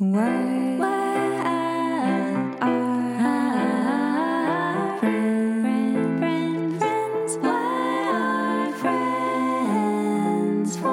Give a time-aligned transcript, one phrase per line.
[0.00, 0.06] Are
[5.00, 7.36] friends, friends, friends?
[7.38, 10.88] What are friends for?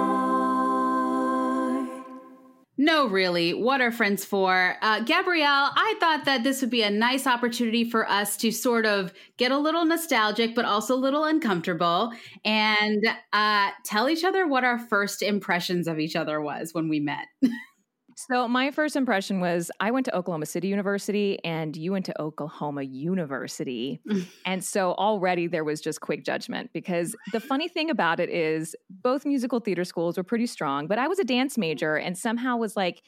[2.80, 3.54] No, really.
[3.54, 4.76] What are friends for?
[4.82, 8.88] Uh, Gabrielle, I thought that this would be a nice opportunity for us to sort
[8.88, 12.12] of get a little nostalgic, but also a little uncomfortable
[12.44, 17.00] and uh, tell each other what our first impressions of each other was when we
[17.00, 17.28] met.
[18.16, 22.22] So my first impression was I went to Oklahoma City University and you went to
[22.22, 24.00] Oklahoma University.
[24.46, 28.74] and so already there was just quick judgment because the funny thing about it is
[28.90, 32.56] both musical theater schools were pretty strong, but I was a dance major and somehow
[32.56, 33.04] was like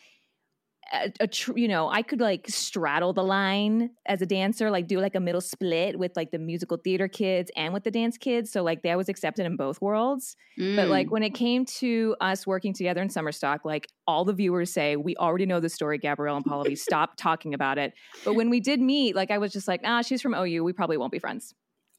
[0.94, 4.88] a, a tr- you know, I could like straddle the line as a dancer, like
[4.88, 8.18] do like a middle split with like the musical theater kids and with the dance
[8.18, 8.52] kids.
[8.52, 10.36] So like that was accepted in both worlds.
[10.58, 11.12] But like Mm.
[11.12, 14.96] when it came to us working together in Summer Stock, like all the viewers say,
[14.96, 17.94] we already know the story, Gabrielle and Pallavi, stop talking about it.
[18.26, 20.64] But when we did meet, like I was just like, ah, she's from OU.
[20.64, 21.54] We probably won't be friends.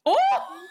[0.07, 0.17] Oh,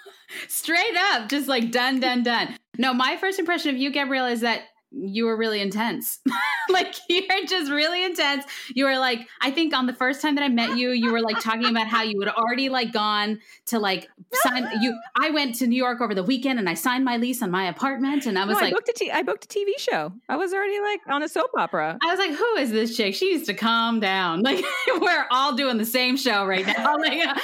[0.48, 2.58] straight up, just like done, done, done.
[2.78, 6.20] No, my first impression of you, Gabrielle, is that you were really intense.
[6.70, 8.46] like you're just really intense.
[8.74, 11.22] You were like, I think on the first time that I met you, you were
[11.22, 14.98] like talking about how you had already like gone to like sign you.
[15.20, 17.68] I went to New York over the weekend and I signed my lease on my
[17.68, 18.74] apartment, and I was no, like.
[18.74, 20.14] I booked a t- I booked a TV show.
[20.30, 21.98] I was already like on a soap opera.
[22.02, 23.16] I was like, "Who is this chick?
[23.16, 24.64] She needs to calm down." Like,
[25.02, 26.96] we're all doing the same show right now.
[26.98, 27.38] Like,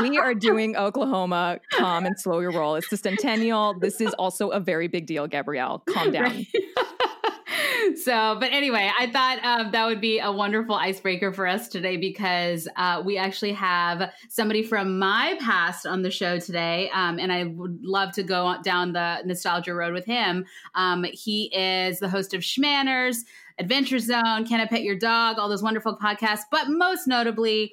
[0.00, 1.60] we are doing Oklahoma.
[1.72, 2.74] Calm and slow your roll.
[2.74, 3.78] It's the centennial.
[3.78, 5.82] This is also a very big deal, Gabrielle.
[5.88, 6.24] Calm down.
[6.24, 6.46] Right.
[7.96, 11.96] so, but anyway, I thought um, that would be a wonderful icebreaker for us today
[11.96, 17.32] because uh, we actually have somebody from my past on the show today, um, and
[17.32, 20.46] I would love to go down the nostalgia road with him.
[20.74, 23.18] Um, he is the host of Shmanners,
[23.58, 27.72] Adventure Zone, Can I Pet Your Dog, all those wonderful podcasts, but most notably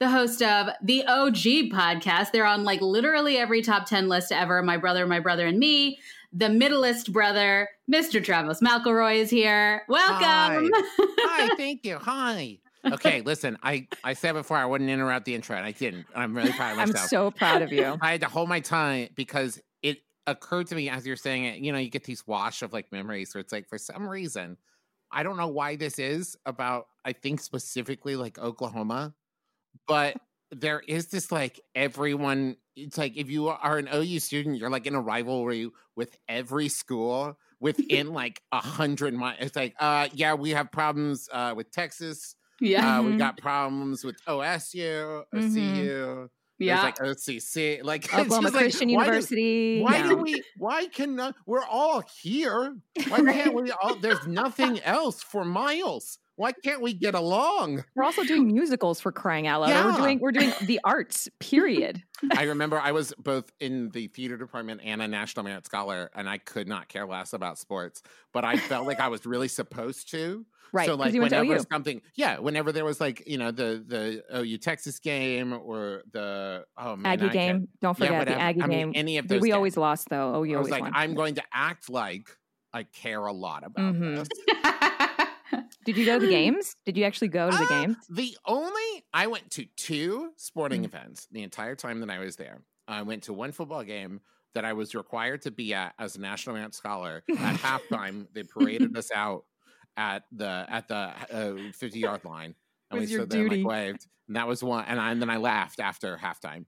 [0.00, 2.32] the host of the OG podcast.
[2.32, 4.62] They're on like literally every top 10 list ever.
[4.62, 5.98] My brother, my brother, and me.
[6.32, 8.22] The middleist brother, Mr.
[8.22, 9.82] Travis McElroy, is here.
[9.88, 10.70] Welcome.
[10.74, 11.98] Hi, thank you.
[11.98, 12.58] Hi.
[12.84, 16.06] Okay, listen, I, I said before I wouldn't interrupt the intro, and I didn't.
[16.14, 17.02] I'm really proud of myself.
[17.02, 17.96] I'm so proud of you.
[18.00, 21.58] I had to hold my tongue because it occurred to me as you're saying it,
[21.60, 24.56] you know, you get these wash of like memories where it's like, for some reason,
[25.12, 29.14] I don't know why this is about, I think specifically like Oklahoma,
[29.86, 30.16] but
[30.50, 34.86] there is this like everyone, it's like if you are an OU student, you're like
[34.86, 39.38] in a rivalry with every school within like a hundred miles.
[39.40, 42.36] It's like, uh, yeah, we have problems uh, with Texas.
[42.60, 42.98] yeah.
[42.98, 43.18] Uh, we Mhm.
[43.18, 45.24] got problems with OSU.
[45.34, 46.28] OCU.
[46.58, 46.74] yeah.
[46.74, 49.80] There's like OCC, like it's Oklahoma just like, Christian why do- University.
[49.82, 50.08] why yeah.
[50.08, 50.42] do we?
[50.58, 52.76] Why can we're all here?
[53.08, 53.96] Why can't we all?
[53.96, 56.18] There's nothing else for miles.
[56.36, 57.84] Why can't we get along?
[57.94, 59.68] We're also doing musicals for crying out loud.
[59.70, 59.86] Yeah.
[59.86, 61.28] We're doing we're doing the arts.
[61.38, 62.02] Period.
[62.36, 66.28] I remember I was both in the theater department and a National Merit Scholar, and
[66.28, 68.02] I could not care less about sports,
[68.32, 70.44] but I felt like I was really supposed to.
[70.72, 70.86] Right.
[70.86, 71.64] So 'cause like you went to whenever OU.
[71.70, 76.64] something, yeah, whenever there was like you know the the OU Texas game or the
[76.76, 77.68] oh man, Aggie I can't- game.
[77.80, 78.36] Don't forget whatever.
[78.36, 78.92] the Aggie I mean, game.
[78.96, 79.40] any of we those.
[79.42, 79.54] we games.
[79.56, 80.34] always lost though.
[80.34, 80.92] Oh, you I was always like, won.
[80.96, 82.28] I'm going to act like
[82.72, 84.16] I care a lot about Mhm.
[84.16, 84.28] this.
[85.84, 86.76] Did you go to the games?
[86.84, 87.96] Did you actually go to the Uh, games?
[88.10, 90.86] The only I went to two sporting Mm.
[90.86, 92.62] events the entire time that I was there.
[92.88, 94.20] I went to one football game
[94.54, 97.22] that I was required to be at as a National Merit Scholar.
[97.38, 99.44] At halftime, they paraded us out
[99.96, 100.94] at the at the
[101.32, 102.54] uh, fifty yard line,
[102.90, 104.06] and we stood there and like waved.
[104.28, 104.84] And that was one.
[104.86, 106.64] And, I, and then I laughed after halftime.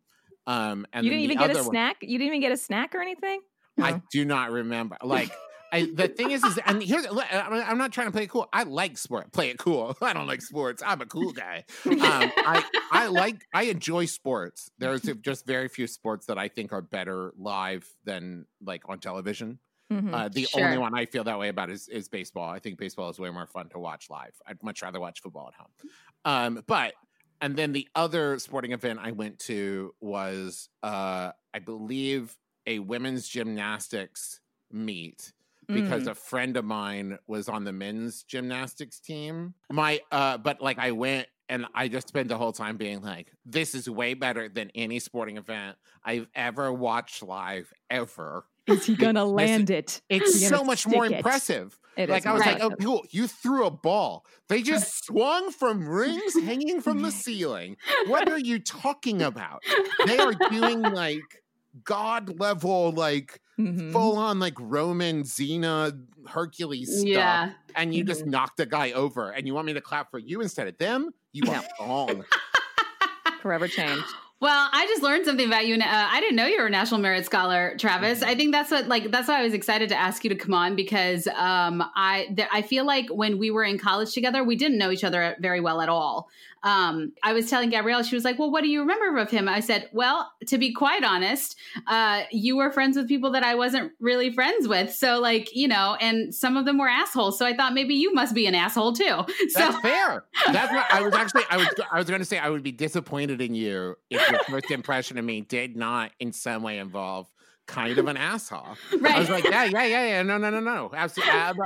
[0.47, 1.97] Um, and you didn't even get a one- snack.
[2.03, 3.41] You didn't even get a snack or anything.
[3.81, 4.97] I do not remember.
[5.03, 5.31] Like,
[5.77, 8.49] I, the thing is, is and here's I'm I'm not trying to play it cool.
[8.53, 9.33] I like sport.
[9.33, 9.97] Play it cool.
[10.03, 10.83] I don't like sports.
[10.85, 11.65] I'm a cool guy.
[11.85, 14.71] Um, I I like I enjoy sports.
[14.79, 19.59] There's just very few sports that I think are better live than like on television.
[19.93, 20.13] Mhm.
[20.13, 22.49] Uh, the only one I feel that way about is is baseball.
[22.49, 24.35] I think baseball is way more fun to watch live.
[24.47, 25.91] I'd much rather watch football at home.
[26.25, 26.95] Um, but
[27.41, 32.35] and then the other sporting event I went to was uh, I believe
[32.67, 34.41] a women's gymnastics
[34.73, 35.33] meet
[35.67, 36.11] because Mm.
[36.11, 39.55] a friend of mine was on the men's gymnastics team.
[39.71, 43.33] My uh but like I went and I just spent the whole time being like,
[43.45, 48.45] this is way better than any sporting event I've ever watched live ever.
[48.67, 50.01] Is he gonna land it?
[50.09, 51.13] It's Is he gonna so much more it?
[51.13, 51.79] impressive.
[51.97, 53.07] It like I was like, oh, cool!
[53.11, 54.27] You threw a ball.
[54.49, 57.79] They just swung from rings hanging from the ceiling.
[58.07, 59.63] What are you talking about?
[60.05, 61.43] They are doing like
[61.85, 63.93] god level, like Mhm.
[63.93, 67.51] full on like Roman Xena Hercules stuff, Yeah.
[67.75, 70.41] and you just knocked a guy over, and you want me to clap for you
[70.41, 71.11] instead of them?
[71.33, 72.25] You are wrong.
[73.41, 74.05] Forever changed.
[74.39, 75.73] Well, I just learned something about you.
[75.75, 78.21] and uh, I didn't know you were a National Merit Scholar, Travis.
[78.21, 78.29] Mm-hmm.
[78.29, 80.53] I think that's what, like, that's why I was excited to ask you to come
[80.53, 84.57] on because um, I, th- I feel like when we were in college together, we
[84.57, 86.29] didn't know each other very well at all.
[86.63, 89.49] Um, I was telling Gabrielle, she was like, "Well, what do you remember of him?"
[89.49, 91.57] I said, "Well, to be quite honest,
[91.87, 94.93] uh, you were friends with people that I wasn't really friends with.
[94.93, 97.39] So, like, you know, and some of them were assholes.
[97.39, 99.05] So I thought maybe you must be an asshole too.
[99.49, 100.25] So." That's fair.
[100.53, 101.45] That's what I was actually.
[101.51, 101.69] I was.
[101.93, 105.19] I was going to say I would be disappointed in you if your first impression
[105.19, 107.29] of me did not, in some way, involve
[107.67, 108.77] kind of an asshole.
[108.99, 109.17] Right.
[109.17, 110.23] I was like, yeah, yeah, yeah, yeah.
[110.23, 110.91] No, no, no, no.
[110.95, 111.57] Absolutely, ab-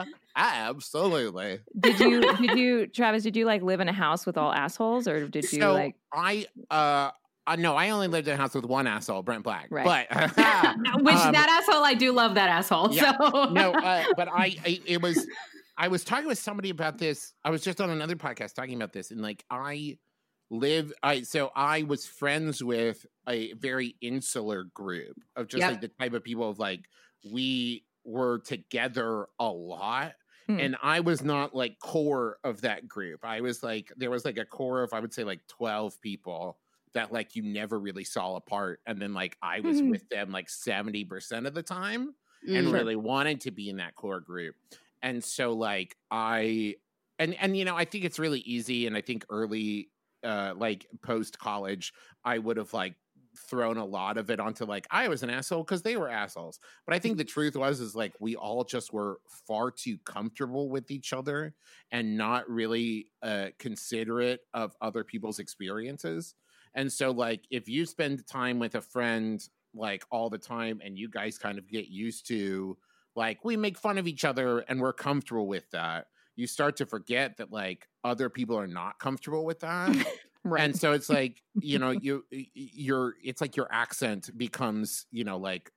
[0.40, 1.60] absolutely.
[1.78, 5.06] Did you did you Travis, did you like live in a house with all assholes
[5.06, 7.10] or did you so like I, uh,
[7.46, 9.68] uh, no, I only lived in a house with one asshole, Brent Black.
[9.70, 10.06] Right.
[10.08, 10.36] But
[11.02, 12.92] Which um, that asshole, I do love that asshole.
[12.92, 13.16] Yeah.
[13.18, 15.26] So no, uh, but I, I, it was,
[15.76, 17.32] I was talking with somebody about this.
[17.44, 19.98] I was just on another podcast talking about this, and like I
[20.50, 25.70] live, I so I was friends with a very insular group of just Yep.
[25.70, 26.80] like the type of people of like
[27.32, 30.12] we were together a lot.
[30.50, 30.58] Hmm.
[30.58, 33.24] And I was not like core of that group.
[33.24, 36.58] I was like, there was like a core of, I would say, like 12 people
[36.94, 38.80] that like you never really saw apart.
[38.86, 39.90] And then like I was Mhm.
[39.90, 42.14] with them like 70% of the time
[42.46, 42.56] Mm.
[42.58, 44.56] and really wanted to be in that core group.
[45.02, 46.76] And so like I
[47.18, 49.90] and and you know, I think it's really easy and I think early
[50.22, 51.92] uh like post college
[52.24, 52.94] I would have like
[53.36, 56.58] thrown a lot of it onto like I was an asshole because they were assholes.
[56.86, 60.68] But I think the truth was is like we all just were far too comfortable
[60.68, 61.54] with each other
[61.90, 66.34] and not really uh considerate of other people's experiences.
[66.74, 69.40] And so like if you spend time with a friend
[69.74, 72.76] like all the time and you guys kind of get used to
[73.14, 76.06] like we make fun of each other and we're comfortable with that
[76.36, 79.94] you start to forget that like other people are not comfortable with that
[80.50, 80.62] right.
[80.62, 85.36] and so it's like you know you your it's like your accent becomes you know
[85.36, 85.70] like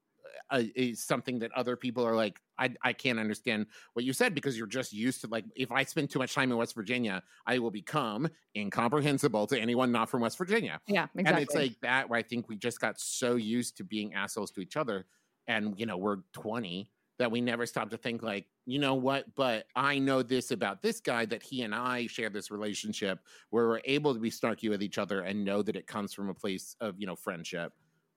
[0.52, 4.36] a, is something that other people are like I, I can't understand what you said
[4.36, 7.24] because you're just used to like if I spend too much time in West Virginia
[7.48, 11.24] I will become incomprehensible to anyone not from West Virginia yeah, exactly.
[11.26, 14.52] and it's like that where I think we just got so used to being assholes
[14.52, 15.06] to each other.
[15.48, 19.26] And, you know, we're 20 that we never stop to think, like, you know what?
[19.36, 23.20] But I know this about this guy that he and I share this relationship
[23.52, 26.30] where we're able to be snarky with each other and know that it comes from
[26.30, 27.72] a place of, you know, friendship.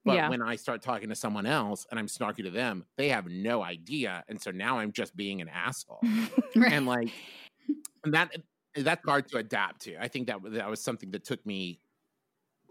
[0.05, 0.29] But Yeah.
[0.31, 3.63] when I start talking to someone else and I'm snarky to them, they have no
[3.63, 4.25] idea.
[4.29, 6.01] And so now I'm just being an asshole.
[6.57, 6.73] Right.
[6.73, 7.11] and like,
[8.05, 8.31] and that,
[8.77, 9.97] that's hard to adapt to.
[10.01, 11.81] I think that that was something that took me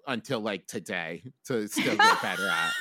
[0.07, 2.72] until like today to still get better at.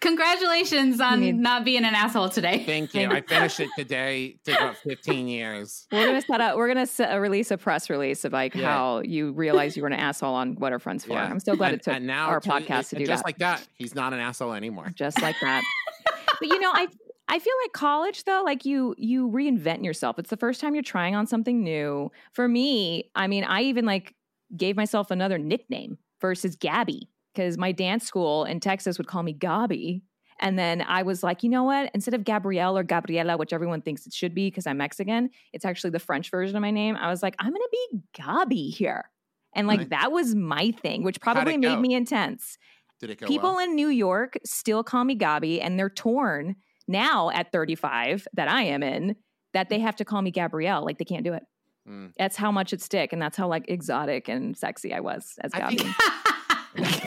[0.00, 2.64] Congratulations on need- not being an asshole today.
[2.64, 3.08] Thank you.
[3.10, 4.36] I finished it today.
[4.44, 5.86] Took about 15 years.
[5.92, 6.56] we're gonna set up.
[6.56, 8.66] We're gonna set, uh, release a press release of like Yeah.
[8.70, 11.12] how you realize you were an asshole on what are friends for.
[11.12, 11.24] Yeah.
[11.30, 13.08] I'm so glad and, it took and now our it's really- podcast to do just
[13.08, 13.14] that.
[13.14, 13.68] Just like that.
[13.74, 14.90] He's not an asshole anymore.
[14.94, 15.62] just like that.
[16.26, 16.88] but you know, I
[17.28, 20.18] I feel like college though, like you you reinvent yourself.
[20.18, 22.10] It's the first time you're trying on something new.
[22.32, 24.14] For me, I mean, I even like
[24.56, 29.34] gave myself another nickname versus Gabby because my dance school in Texas would call me
[29.34, 30.02] Gabi.
[30.42, 31.90] And then I was like, you know what?
[31.94, 35.66] Instead of Gabrielle or Gabriela, which everyone thinks it should be because I'm Mexican, it's
[35.66, 36.96] actually the French version of my name.
[36.96, 39.10] I was like, I'm going to be Gabi here.
[39.54, 39.88] And like Nice.
[39.90, 41.80] that was my thing, which probably made go?
[41.80, 42.56] me intense
[43.00, 43.58] Did it go people well?
[43.64, 46.56] in New York still call me Gabi, and they're torn
[46.88, 49.16] now at 35 that I am in
[49.52, 50.84] that they have to call me Gabrielle.
[50.84, 51.42] Like they can't do it.
[51.88, 52.12] Mm.
[52.16, 55.50] That's how much it stick, and that's how like exotic and sexy I was as
[55.52, 55.94] I Gabi.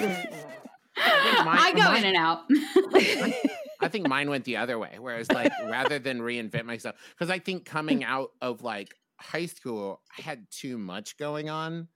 [0.08, 2.44] think- my- I go my- in and out.
[3.80, 7.40] I think mine went the other way, whereas like rather than reinvent myself, because I
[7.40, 11.88] think coming out of like high school, I had too much going on.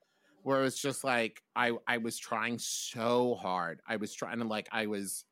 [0.44, 3.82] Where it was just like I I was trying so hard.
[3.86, 5.26] I was trying to like I was,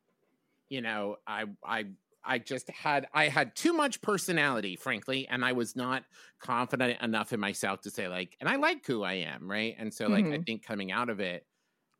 [0.67, 1.85] you know, I I
[2.23, 6.03] I just had I had too much personality, frankly, and I was not
[6.39, 9.73] confident enough in myself to say like, and I like who I am, right?
[9.77, 10.45] And so like I Mhm.
[10.45, 11.45] think coming out of it,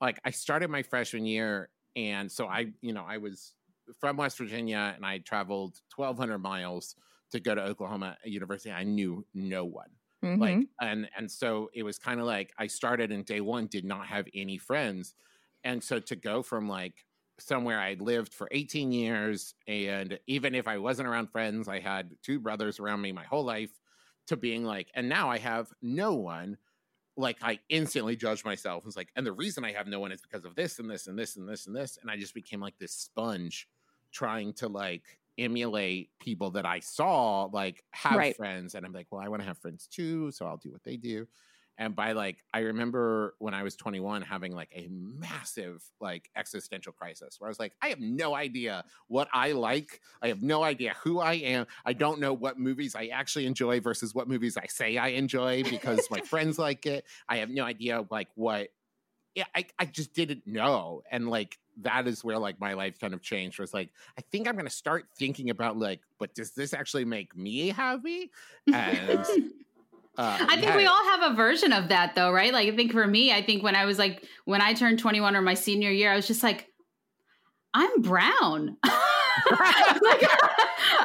[0.01, 3.55] like I started my freshman year, and so I, you know, I was
[3.99, 6.95] from West Virginia, and I traveled twelve hundred miles
[7.31, 8.71] to go to Oklahoma University.
[8.71, 10.35] I knew no one Mhm.
[10.37, 13.85] like and and so it was kind of like i started in day one did
[13.85, 15.15] not have any friends
[15.63, 17.05] and so to go from like
[17.39, 22.15] somewhere i lived for 18 years and even if i wasn't around friends i had
[22.21, 23.79] two brothers around me my whole life
[24.27, 26.57] to being like and now i have no one
[27.17, 30.12] like i instantly judged myself and was like and the reason i have no one
[30.12, 32.34] is because of this and this and this and this and this and i just
[32.34, 33.67] became like this sponge
[34.12, 38.38] trying to like emulate people that I saw like have Right.
[38.38, 40.84] friends, and I'm like, well, I want to have friends too, so I'll do what
[40.84, 41.27] they do.
[41.77, 46.94] And by like, I remember when I was 21 having like a massive like existential
[46.94, 50.01] crisis where I was like, I have no idea what I like.
[50.22, 51.67] I have no idea who I am.
[51.86, 55.63] I don't know what movies I actually enjoy versus what movies I say I enjoy
[55.63, 57.05] because my friends like it.
[57.27, 58.70] I have no idea like what
[59.36, 61.03] yeah, I, I just didn't know.
[61.12, 63.60] And like that is where like my life kind of changed.
[63.60, 67.36] Was like, I think I'm gonna start thinking about like, but does this actually make
[67.36, 68.32] me happy?
[68.74, 69.25] And
[70.17, 72.53] uh, I think we all have a version of that though, right?
[72.53, 75.36] Like I think for me, I think when I was like when I turned 21
[75.36, 76.67] or my senior year, I was just like,
[77.74, 78.77] I'm brown.
[78.86, 80.24] like,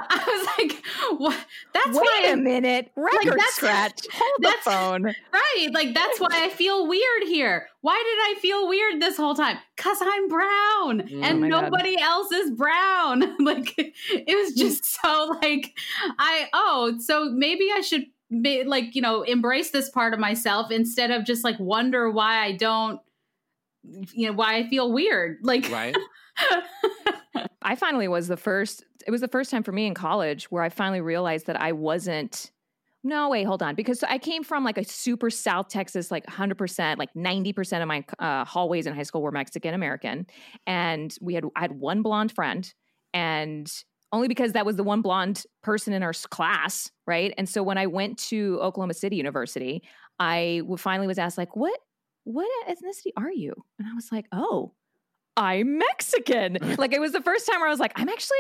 [0.08, 0.84] I was like,
[1.20, 1.36] what
[1.74, 2.90] that's Wait why a I'm minute.
[2.96, 4.06] Record that's- scratch.
[4.12, 5.04] Hold the phone.
[5.32, 5.68] right.
[5.72, 7.66] Like that's why I feel weird here.
[7.80, 9.58] Why did I feel weird this whole time?
[9.76, 11.24] Cuz I'm brown Mm.
[11.24, 11.62] and Oh my God.
[11.64, 13.36] nobody else is brown.
[13.44, 15.72] like it was just so like
[16.18, 20.70] I oh, so maybe I should be, like, you know, embrace this part of myself
[20.70, 23.00] instead of just like wonder why I don't
[23.82, 25.38] you know, why I feel weird.
[25.42, 25.96] Like right.
[27.62, 28.84] I finally was the first.
[29.06, 31.72] It was the first time for me in college where I finally realized that I
[31.72, 32.50] wasn't.
[33.02, 33.74] No, wait, hold on.
[33.74, 38.04] Because I came from like a super South Texas, like 100%, like 90% of my
[38.18, 40.26] uh, hallways in high school were Mexican American.
[40.66, 42.70] And we had, I had one blonde friend,
[43.14, 43.72] and
[44.12, 47.32] only because that was the one blonde person in our class, right?
[47.38, 49.82] And so when I went to Oklahoma City University,
[50.18, 51.78] I finally was asked, like, what,
[52.24, 53.54] what ethnicity are you?
[53.78, 54.72] And I was like, oh,
[55.36, 56.58] I'm Mexican.
[56.78, 58.36] like it was the first time where I was like, I'm actually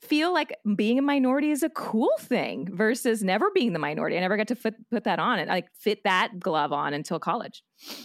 [0.00, 4.16] feel like being a minority is a cool thing versus never being the minority.
[4.16, 7.18] I never got to fit, put that on and like fit that glove on until
[7.18, 7.62] college.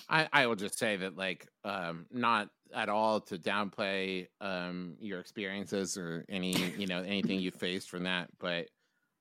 [0.09, 5.19] I, I will just say that like um not at all to downplay um your
[5.19, 8.67] experiences or any you know anything you faced from that but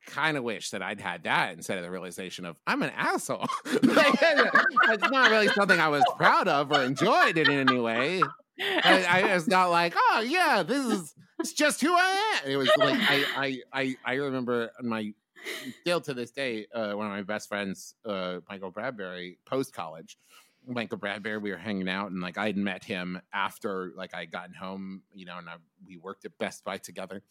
[0.07, 3.47] kind of wish that I'd had that instead of the realization of I'm an asshole.
[3.65, 8.23] it's not really something I was proud of or enjoyed in any way.
[8.61, 12.51] I, I was not like, oh yeah, this is it's just who I am.
[12.51, 15.13] It was like I I I, I remember my
[15.81, 20.17] still to this day, uh, one of my best friends, uh, Michael Bradbury, post college.
[20.67, 24.21] Michael Bradbury, we were hanging out, and like I had met him after like I
[24.21, 25.55] had gotten home, you know, and I,
[25.87, 27.23] we worked at Best Buy together.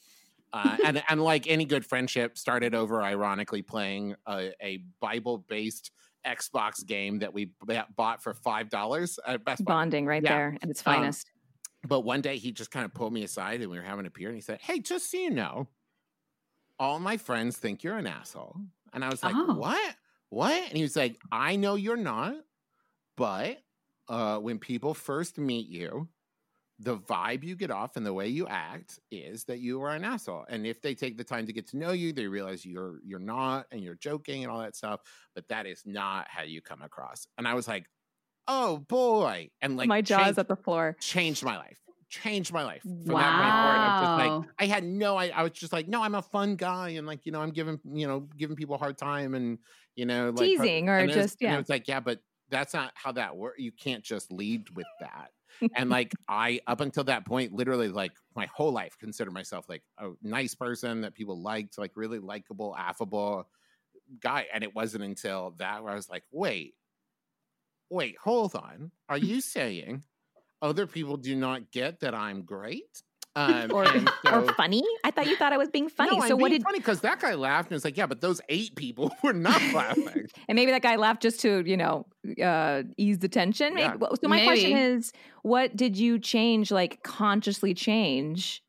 [0.51, 5.91] Uh, and and like any good friendship, started over ironically playing a, a Bible based
[6.25, 9.73] Xbox game that we b- bought for five dollars at Best Buy.
[9.73, 10.29] Bonding right Yeah.
[10.29, 11.31] there at its Um, finest.
[11.85, 14.09] But one day he just kind of pulled me aside and we were having a
[14.09, 15.67] beer and he said, Hey, just so you know,
[16.79, 18.55] all my friends think you're an asshole.
[18.93, 19.55] And I was like, Oh.
[19.55, 19.95] What?
[20.29, 20.53] What?
[20.67, 22.35] And he was like, I know you're not,
[23.17, 23.57] but
[24.09, 26.07] uh, when people first meet you,
[26.79, 30.03] the vibe you get off and the way you act is that you are an
[30.03, 30.43] asshole.
[30.49, 33.19] And if they take the time to get to know you, they realize you're you're
[33.19, 34.99] not and you're joking and all that stuff.
[35.35, 37.27] But that is not how you come across.
[37.37, 37.85] And I was like,
[38.47, 39.51] oh boy.
[39.61, 40.97] And like my jaw is at the floor.
[40.99, 41.77] changed my life.
[42.09, 43.23] Changed my life from that point forward.
[43.23, 44.37] I'm just Wow.
[44.39, 47.07] like, I had no, I, I was just like, no, I'm a fun guy, and
[47.07, 49.57] like, you know, I'm giving, you know, giving people a hard time, and
[49.95, 51.59] you know, like Teasing or just- and yeah.
[51.59, 52.19] it's like, yeah, but
[52.49, 53.59] that's not how that works.
[53.59, 55.31] You can't just lead with that.
[55.75, 59.83] and like, I up until that point, literally, like my whole life, considered myself like
[59.97, 63.47] a nice person that people liked, like really likable, affable
[64.21, 64.47] guy.
[64.53, 66.75] And it wasn't until that where I was like, wait,
[67.89, 68.91] wait, hold on.
[69.09, 70.03] Are you saying
[70.61, 73.01] other people do not get that I'm great?
[73.35, 74.83] Um, Or, and or funny.
[75.13, 76.17] I thought you thought I was being funny.
[76.17, 78.07] No, so I'm what being did funny because that guy laughed and it's like, yeah,
[78.07, 80.27] but those eight people were not laughing.
[80.47, 82.05] and maybe that guy laughed just to you know
[82.43, 83.75] uh, ease the tension.
[83.75, 83.83] Maybe.
[83.83, 83.95] Yeah.
[83.95, 85.11] Well, So my question is,
[85.43, 86.71] what did you change?
[86.71, 88.63] Like consciously change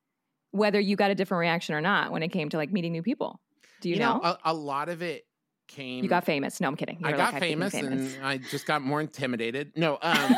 [0.51, 3.03] whether you got a different reaction or not when it came to like meeting new
[3.03, 3.41] people.
[3.81, 4.21] Do you, know?
[4.23, 5.27] a, a lot of it
[5.69, 6.03] came.
[6.05, 6.61] you got famous.
[6.61, 6.99] No, I'm kidding.
[7.01, 9.73] You I got like, became famous, and I just got more intimidated.
[9.77, 10.35] No, um,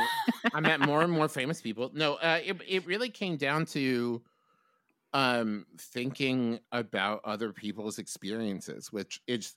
[0.54, 1.90] I met more and more famous people.
[1.94, 4.22] No, uh, it it really came down to
[5.16, 9.56] um thinking about other people's experiences, which it's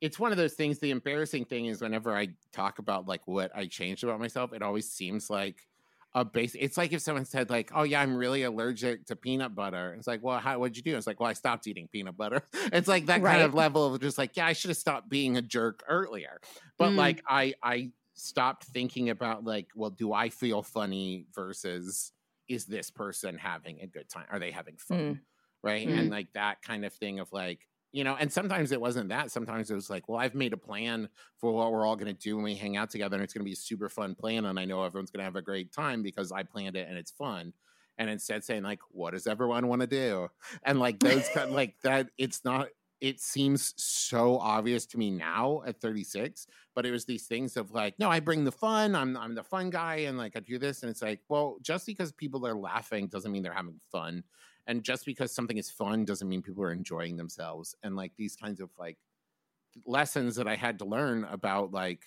[0.00, 0.78] it's one of those things.
[0.80, 4.62] The embarrassing thing is whenever I talk about like what I changed about myself, it
[4.62, 5.68] always seems like
[6.14, 6.54] a base.
[6.58, 10.06] It's like if someone said like, "Oh yeah, I'm really allergic to peanut butter." It's
[10.06, 12.88] like, "Well, how what'd you do?" It's like, "Well, I stopped eating peanut butter." It's
[12.88, 15.42] like that kind of level of just like, "Yeah, I should have stopped being a
[15.42, 16.40] jerk earlier."
[16.78, 16.96] But Mm.
[16.96, 22.12] like, I I stopped thinking about like, well, do I feel funny versus
[22.48, 24.26] is this person having a good time?
[24.30, 24.98] Are they having fun?
[24.98, 25.20] Mm.
[25.62, 25.98] Right, Mm.
[25.98, 27.66] and like that kind of thing of like.
[27.92, 29.30] You know, and sometimes it wasn't that.
[29.30, 31.08] Sometimes it was like, well, I've made a plan
[31.38, 33.42] for what we're all going to do when we hang out together, and it's going
[33.42, 35.70] to be a super fun plan, and I know everyone's going to have a great
[35.72, 37.52] time because I planned it and it's fun.
[37.96, 40.28] and instead saying like, "What does everyone want to do?"
[40.64, 42.08] and like those kind like that.
[42.18, 42.66] It's not.
[43.04, 47.70] It seems so obvious to me now at 36, but it was these things of
[47.70, 48.96] like, no, I bring the fun.
[48.96, 51.84] I'm I'm the fun guy, and like I do this, and it's like, well, just
[51.84, 54.24] because people are laughing doesn't mean they're having fun,
[54.66, 58.36] and just because something is fun doesn't mean people are enjoying themselves, and like these
[58.36, 58.96] kinds of like
[59.84, 62.00] lessons that I had to learn about like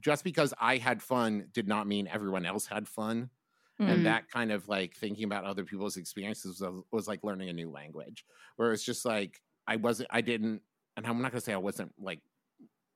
[0.00, 3.30] just because I had fun did not mean everyone else had fun.
[3.80, 3.88] Mm.
[3.88, 7.52] And that kind of like thinking about other people's experiences was, was like learning a
[7.54, 8.26] new language,
[8.56, 10.62] where it's just like I wasn't, I didn't,
[10.96, 12.20] and I'm not gonna say I wasn't like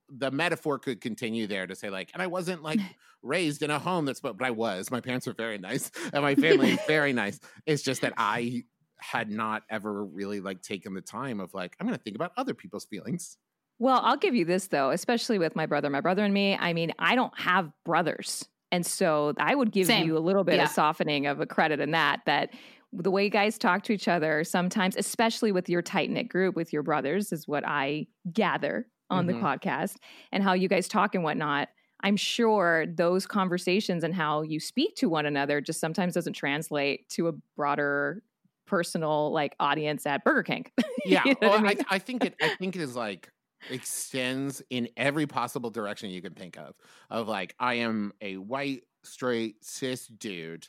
[0.09, 2.81] the metaphor could continue there to say like, and I wasn't like
[3.23, 4.91] raised in a home that's, but, but I was.
[4.91, 7.39] My parents were very nice, and my family very nice.
[7.67, 8.65] It's just that I
[8.99, 12.55] had not ever really like taken the time of like, I'm gonna think about other
[12.55, 13.37] people's feelings.
[13.79, 16.57] Well, I'll give you this though, especially with my brother, my brother and me.
[16.59, 18.47] I mean, I don't have brothers.
[18.71, 20.07] And so I would give Same.
[20.07, 20.65] you a little bit Yeah.
[20.65, 22.55] of softening of a credit in that, that
[22.93, 26.55] the way you guys talk to each other sometimes, especially with your tight knit group
[26.57, 29.29] with your brothers, is what I gather on Mhm.
[29.29, 29.97] the podcast
[30.31, 31.69] and how you guys talk and whatnot.
[32.05, 37.09] I'm sure those conversations and how you speak to one another just sometimes doesn't translate
[37.11, 38.23] to a broader
[38.67, 40.67] personal like audience at Burger King.
[41.05, 41.97] Yeah, You know what I well, I.
[41.97, 42.35] I think it.
[42.41, 43.29] I think it is like
[43.71, 46.75] extends in every possible direction you can think of.
[47.11, 50.69] Of like, I am a white, straight, cis dude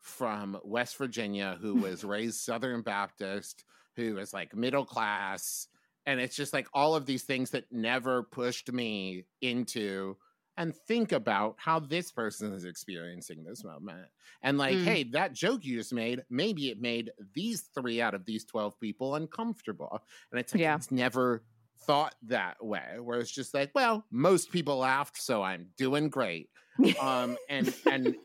[0.00, 3.64] from West Virginia who was raised Southern Baptist,
[3.96, 5.68] who is like middle class,
[6.06, 10.16] and it's just like all of these things that never pushed me into
[10.56, 14.06] and think about how this person is experiencing this moment.
[14.42, 14.84] And like, Mm.
[14.84, 18.78] hey, that joke you just made, maybe it made these three out of these 12
[18.80, 20.02] people uncomfortable.
[20.30, 20.74] And it's like, Yeah.
[20.76, 21.44] it's never
[21.86, 26.50] thought that way, where it's just like, well, most people laughed, so I'm doing great.
[27.00, 28.16] Um, and, and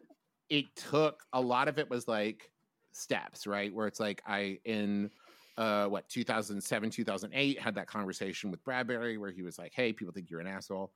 [0.60, 2.50] it took a lot of it was like
[2.92, 3.74] steps, right?
[3.74, 5.12] Where it's like, I, in,
[5.58, 10.14] uh, what 2007 2008 had that conversation with bradbury where he was like hey people
[10.14, 10.92] think you're an asshole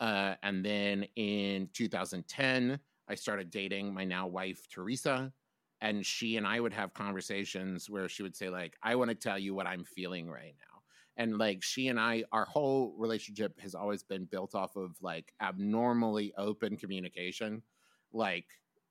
[0.00, 5.32] uh, and then in 2010, I started dating my now wife, Teresa.
[5.80, 9.14] And she and I would have conversations where she would say, like, I want to
[9.14, 10.80] tell you what I'm feeling right now.
[11.18, 15.32] And like she and I, our whole relationship has always been built off of like
[15.40, 17.62] abnormally open communication,
[18.12, 18.46] like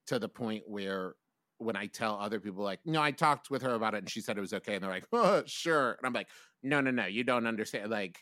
[0.08, 1.16] to the point where
[1.58, 4.22] when I tell other people, like, no, I talked with her about it and she
[4.22, 4.76] said it was okay.
[4.76, 5.92] And they're like, oh, sure.
[5.94, 6.28] And I'm like,
[6.64, 7.90] no, no, no, you don't understand.
[7.90, 8.20] Like,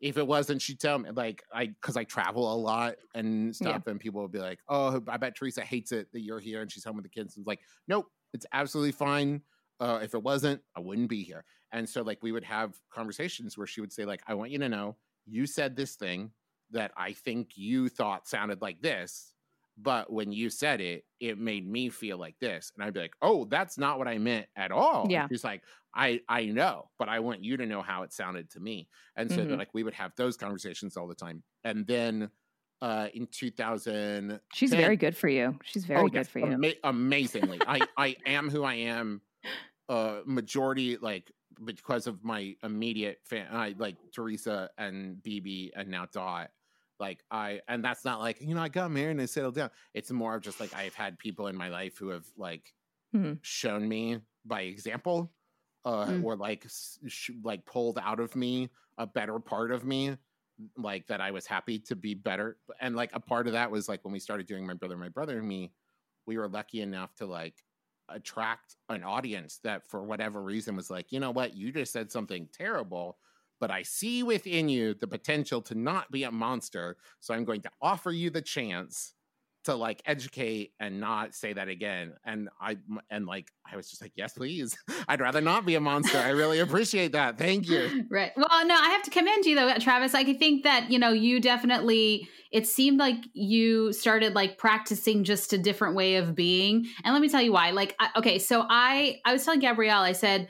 [0.00, 3.86] if it wasn't, she'd tell me like I because I travel a lot and stuff,
[3.86, 6.70] and people would be like, "Oh, I bet Teresa hates it that you're here and
[6.70, 9.42] she's home with the kids." And it's like, nope, it's absolutely fine.
[9.80, 11.44] Uh, if it wasn't, I wouldn't be here.
[11.72, 14.58] And so, like, we would have conversations where she would say, like, "I want you
[14.60, 16.32] to know, you said this thing
[16.70, 19.34] that I think you thought sounded like this,
[19.78, 23.14] but when you said it, it made me feel like this." And I'd be like,
[23.22, 25.28] "Oh, that's not what I meant at all." Yeah.
[25.30, 25.64] she's like,
[25.94, 29.30] "I I know, but I want you to know how it sounded to me." And
[29.32, 29.58] so, Mhm.
[29.58, 31.44] like, we would have those conversations all the time.
[31.64, 32.30] And then
[32.80, 35.58] uh, in 2000, She's very good for you.
[35.64, 36.62] She's very good Oh, yes, for you.
[36.64, 39.22] ama- amazingly, I I am who I am.
[39.88, 41.32] Uh, majority like
[41.64, 46.50] because of my immediate fan, I like Teresa and Bebe and now Dot.
[47.00, 49.70] Like I, and that's not like you know I got married and I settled down.
[49.94, 52.74] It's more of just like I've had people in my life who have like
[53.12, 53.38] Mhm.
[53.42, 55.34] shown me by example,
[55.84, 56.20] uh, Mm.
[56.20, 60.16] or like sh- like pulled out of me a better part of me
[60.76, 62.58] like that I was happy to be better.
[62.80, 65.08] And like a part of that was like when we started doing my brother, my
[65.08, 65.72] brother and me,
[66.26, 67.64] we were lucky enough to like
[68.08, 72.10] attract an audience that for whatever reason was like, you know what, you just said
[72.10, 73.18] something terrible,
[73.60, 76.96] but I see within you the potential to not be a monster.
[77.20, 79.14] So I'm going to offer you the chance
[79.64, 82.14] to like educate and not say that again.
[82.24, 82.78] And I
[83.10, 84.76] and like I was just like, yes, please.
[85.08, 86.16] I'd rather not be a monster.
[86.16, 87.36] I really appreciate that.
[87.38, 88.06] Thank you.
[88.10, 88.32] Right.
[88.36, 90.14] Well, no, I have to commend you though, Travis.
[90.14, 95.52] I think that, you know, you definitely it seemed like you started like practicing just
[95.52, 96.86] a different way of being.
[97.04, 97.72] And let me tell you why.
[97.72, 100.48] Like I, okay, so I I was telling Gabrielle, I said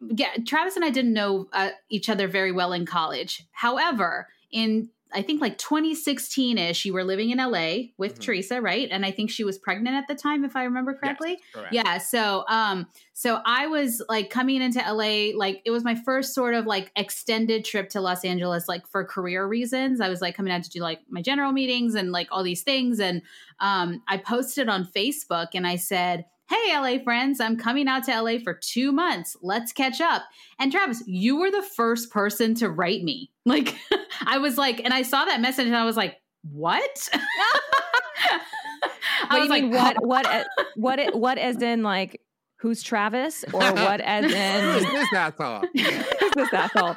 [0.00, 3.44] yeah, Travis and I didn't know uh, each other very well in college.
[3.52, 8.22] However, in I think like 2016 ish, you were living in LA with Mhm.
[8.22, 8.88] Teresa, right?
[8.90, 11.38] And I think she was pregnant at the time, if I remember correctly.
[11.54, 11.72] Correct.
[11.72, 11.98] Yeah.
[11.98, 16.54] So, um, so I was like coming into LA, like it was my first sort
[16.54, 20.00] of like extended trip to Los Angeles, like for career reasons.
[20.00, 22.62] I was like coming out to do like my general meetings and like all these
[22.62, 22.98] things.
[22.98, 23.22] And
[23.60, 28.20] um, I posted on Facebook and I said, Hey, LA friends, I'm coming out to
[28.20, 29.36] LA for two months.
[29.42, 30.22] Let's catch up.
[30.58, 33.30] And Travis, you were the first person to write me.
[33.46, 33.76] Like,
[34.26, 36.16] I was like, and I saw that message and I was like,
[36.50, 37.08] what?
[39.30, 39.70] I was like.
[39.70, 40.04] What?
[40.04, 40.46] What?
[40.74, 41.14] What?
[41.14, 41.38] What?
[41.38, 42.20] As in, like,
[42.58, 44.00] who's Travis, or what?
[44.00, 45.62] As Who's in, this asshole?
[45.74, 46.96] who's this asshole?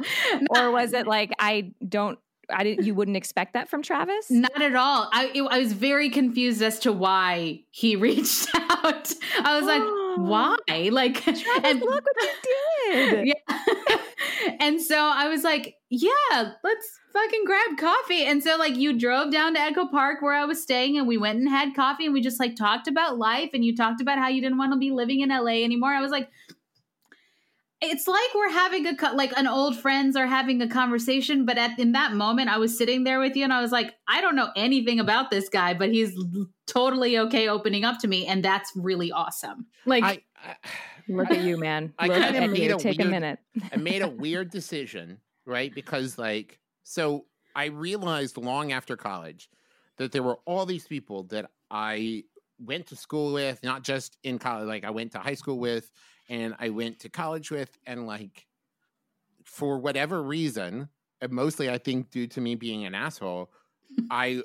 [0.50, 2.18] Or was it like I don't?
[2.52, 2.86] I didn't.
[2.86, 4.30] You wouldn't expect that from Travis.
[4.30, 5.10] Not at all.
[5.12, 9.14] I it, I was very confused as to why he reached out.
[9.44, 9.82] I was like,
[10.18, 10.90] why?
[10.92, 13.28] Like, Travis, and- look what you did.
[13.50, 13.98] yeah.
[14.60, 18.24] and so I was like, yeah, let's fucking grab coffee.
[18.26, 21.18] And so like you drove down to Echo Park where I was staying and we
[21.18, 24.20] went and had coffee and we just like talked about life and you talked about
[24.20, 25.90] how you didn't want to be living in LA anymore.
[25.90, 26.30] I was like
[27.82, 31.58] it's like we're having a co- like an old friends are having a conversation but
[31.58, 34.22] at in that moment I was sitting there with you and I was like I
[34.22, 36.14] don't know anything about this guy but he's
[36.68, 39.68] totally okay opening up to me and that's really awesome.
[39.86, 40.56] Like I, I
[41.08, 41.94] Look at you, man.
[41.98, 42.76] I Look kinda at made you.
[42.76, 43.40] a Take a minute.
[43.72, 45.74] I made a weird decision, right?
[45.74, 49.50] Because like so I realized long after college
[49.98, 52.24] that there were all these people that I
[52.60, 55.92] went to school with, not just in college, like I went to high school with
[56.30, 58.46] and I went to college with and like
[59.46, 60.90] for whatever reason,
[61.22, 63.52] and mostly I think due to me being an asshole,
[64.12, 64.44] I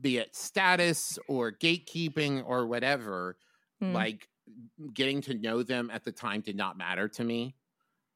[0.00, 3.36] be it status or gatekeeping or whatever,
[3.82, 3.92] Mm.
[3.92, 4.28] like
[4.92, 7.54] getting to know them at the time did not matter to me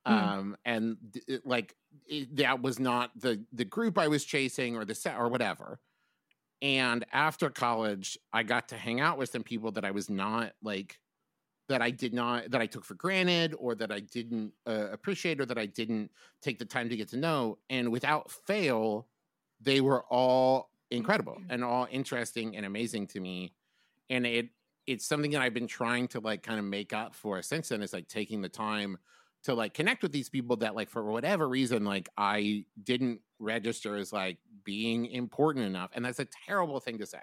[0.09, 0.13] Mm.
[0.13, 0.97] um and
[1.29, 1.77] it, like
[2.09, 5.79] it, that was not the the group i was chasing or the set or whatever
[6.63, 10.55] and after college i got to hang out with some people that i was not
[10.63, 10.99] like
[11.73, 15.41] that i did not that i took for granted or that i didn't uh, appreciate
[15.41, 19.07] or that i didn't take the time to get to know and without fail
[19.61, 23.53] they were all incredible and all interesting and amazing to me
[24.11, 24.49] and it
[24.87, 27.83] it's something that I've been trying to like kind of make up for since then
[27.83, 28.99] is like taking the time
[29.45, 33.97] to like connect with these people that like for whatever reason like I didn't register
[33.97, 37.23] as like being important enough and that's a terrible thing to say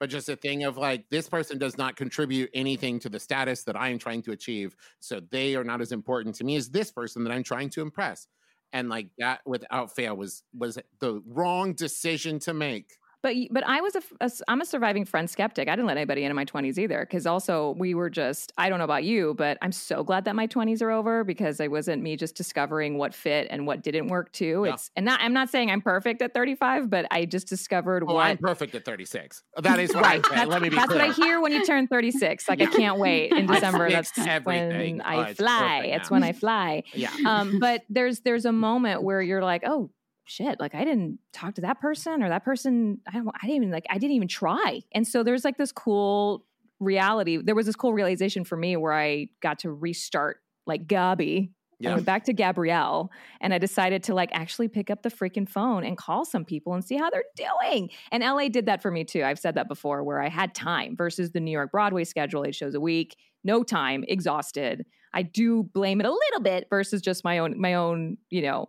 [0.00, 3.64] but just a thing of like this person does not contribute anything to the status
[3.64, 6.70] that I am trying to achieve so they are not as important to me as
[6.70, 8.26] this person that I'm trying to impress.
[8.72, 13.80] And like that without fail was was the wrong decision to make But but I
[13.80, 15.66] was a, a I'm a surviving friend skeptic.
[15.66, 18.78] I didn't let anybody into my 20s either because also we were just I don't
[18.78, 22.02] know about you, but I'm so glad that my 20s are over because it wasn't
[22.02, 24.64] me just discovering what fit and what didn't work too.
[24.66, 24.74] Yeah.
[24.74, 28.12] It's and not, I'm not saying I'm perfect at 35, but I just discovered oh
[28.14, 30.22] what I'm perfect at 36 that is what Right.
[30.30, 32.46] I let me be that's clear what I hear when you turn 36.
[32.46, 33.88] Like I can't wait in December.
[33.90, 34.98] That's everything.
[34.98, 35.78] when Oh, I it's fly.
[35.80, 36.82] perfect It's when I fly.
[36.92, 39.90] yeah Um, but there's there's a moment where you're like, oh
[40.24, 43.00] shit, like I didn't talk to that person or that person.
[43.06, 43.28] I don't.
[43.28, 43.86] I didn't even like.
[43.90, 44.80] I didn't even try.
[44.92, 46.46] And so there's like this cool
[46.80, 47.36] reality.
[47.38, 51.48] There was this cool realization for me where I got to restart like Gabi.
[51.48, 51.94] I Yeah.
[51.94, 53.10] went back to Gabrielle
[53.40, 56.72] and I decided to like actually pick up the freaking phone and call some people
[56.72, 57.90] and see how they're doing.
[58.12, 59.22] And LA did that for me too.
[59.24, 62.54] I've said that before where I had time versus the New York Broadway schedule, eight
[62.54, 64.86] shows a week, no time, exhausted.
[65.12, 68.66] I do blame it a little bit versus just my own my own, you know,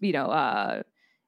[0.00, 0.82] you know, uh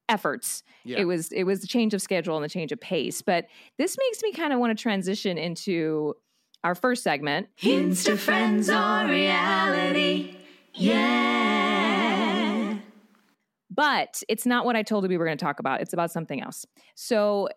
[0.08, 0.62] efforts.
[0.84, 1.00] Yeah.
[1.00, 3.22] It was it was the change of schedule and the change of pace.
[3.22, 3.46] But
[3.78, 6.14] this makes me kind of want to transition into
[6.64, 7.48] our first segment.
[7.56, 10.36] Hints to friends or reality.
[10.74, 12.78] Yeah.
[13.70, 15.80] But it's not what I told you we were going to talk about.
[15.80, 16.66] It's about something else.
[16.94, 17.48] So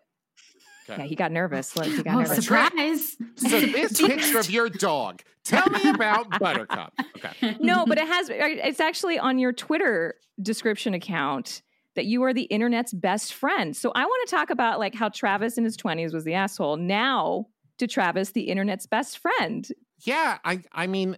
[0.88, 1.02] Okay.
[1.02, 1.76] yeah, he got nervous.
[1.76, 2.44] Look, he got oh, nervous.
[2.44, 3.16] surprise.
[3.36, 5.22] So this picture of your dog.
[5.44, 6.92] Tell me about Buttercup.
[7.16, 7.56] Okay.
[7.60, 8.28] no, but it has.
[8.30, 11.62] It's actually on your Twitter description account
[11.94, 13.76] that you are the internet's best friend.
[13.76, 16.76] So I want to talk about like how Travis in his twenties was the asshole.
[16.76, 17.46] Now
[17.78, 19.68] to Travis, the internet's best friend.
[20.04, 21.16] Yeah, I I mean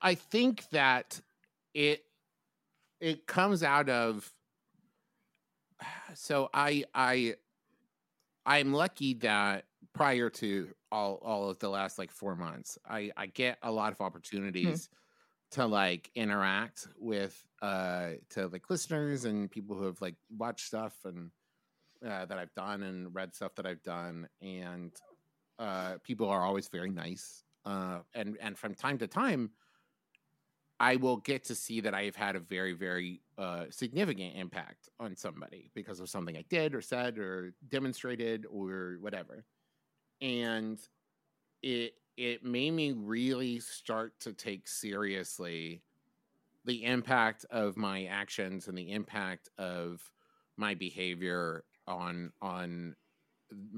[0.00, 1.20] I think that
[1.74, 2.04] it
[3.00, 4.32] it comes out of
[6.14, 7.34] so I I
[8.48, 13.26] I'm lucky that prior to all all of the last like 4 months, I I
[13.26, 14.88] get a lot of opportunities
[15.52, 20.94] to like interact with uh to like listeners and people who have like watched stuff
[21.04, 21.30] and
[22.06, 24.92] uh, that I've done and read stuff that I've done and
[25.58, 29.50] uh people are always very nice uh and and from time to time
[30.80, 35.16] I will get to see that I've had a very very uh significant impact on
[35.16, 39.44] somebody because of something I did or said or demonstrated or whatever.
[40.20, 40.78] And
[41.62, 45.82] it it made me really start to take seriously
[46.64, 50.02] the impact of my actions and the impact of
[50.56, 52.94] my behavior on on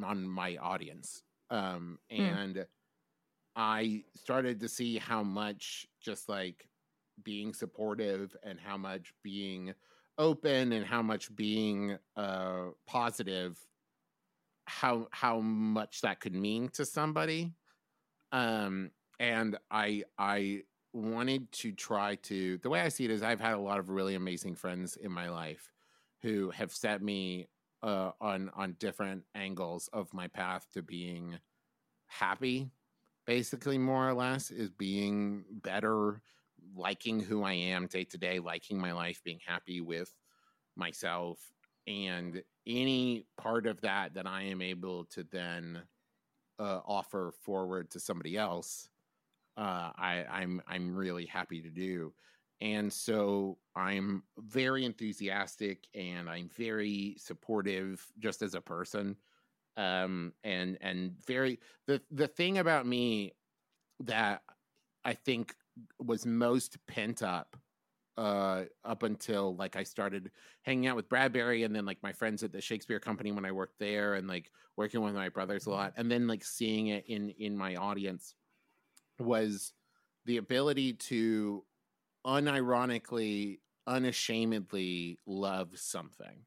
[0.05, 1.23] on my audience.
[1.51, 2.67] Um and
[3.57, 6.70] i started to see how much just like
[7.25, 9.75] being supportive and how much being
[10.19, 13.59] open and how much being uh positive
[14.71, 17.53] how how much that could mean to somebody.
[18.31, 23.41] Um, and I I wanted to try to the way I see it is I've
[23.41, 25.73] had a lot of really amazing friends in my life
[26.23, 27.49] who have set me
[27.83, 31.39] uh, on on different angles of my path to being
[32.07, 32.71] happy
[33.27, 36.23] basically more or less is being better
[36.75, 40.13] liking who i am day to day liking my life being happy with
[40.77, 41.39] myself
[41.87, 45.81] and any part of that that i am able to then
[46.59, 48.89] uh, offer forward to somebody else
[49.57, 52.13] uh, I, i'm i'm really happy to do
[52.61, 59.17] and so I'm very enthusiastic and I'm very supportive just as a person.
[59.77, 63.33] Um, and and very the the thing about me
[64.01, 64.43] that
[65.05, 65.55] I think
[65.99, 67.57] was most pent up
[68.17, 70.31] uh up until like I started
[70.63, 73.53] hanging out with Bradbury and then like my friends at the Shakespeare company when I
[73.53, 75.93] worked there and like working with my brothers a lot.
[75.97, 78.35] And then like seeing it in in my audience
[79.19, 79.73] was
[80.27, 81.65] the ability to
[82.27, 86.45] unironically, unashamedly love something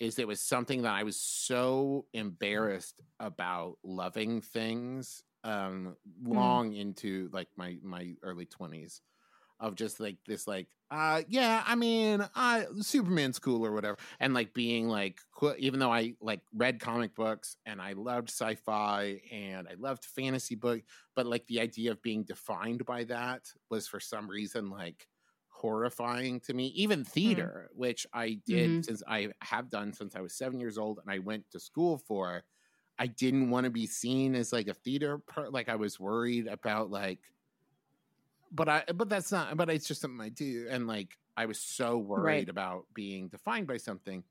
[0.00, 6.80] is it was something that I was so embarrassed about loving things um long mm.
[6.80, 9.00] into like my my early 20s
[9.62, 14.34] of just like this like uh yeah i mean i superman's cool or whatever and
[14.34, 15.20] like being like
[15.58, 20.56] even though i like read comic books and i loved sci-fi and i loved fantasy
[20.56, 20.82] book
[21.14, 25.06] but like the idea of being defined by that was for some reason like
[25.48, 27.06] horrifying to me even mm.
[27.06, 27.78] theater mm.
[27.78, 28.82] which i did mm-hmm.
[28.82, 31.98] since i have done since i was seven years old and i went to school
[31.98, 32.42] for
[32.98, 36.46] i didn't want to be seen as like a theater per- like i was worried
[36.46, 37.20] about like
[38.52, 41.58] but I but that's not but it's just something I do and like I was
[41.58, 42.48] so worried right.
[42.48, 44.22] about being defined by something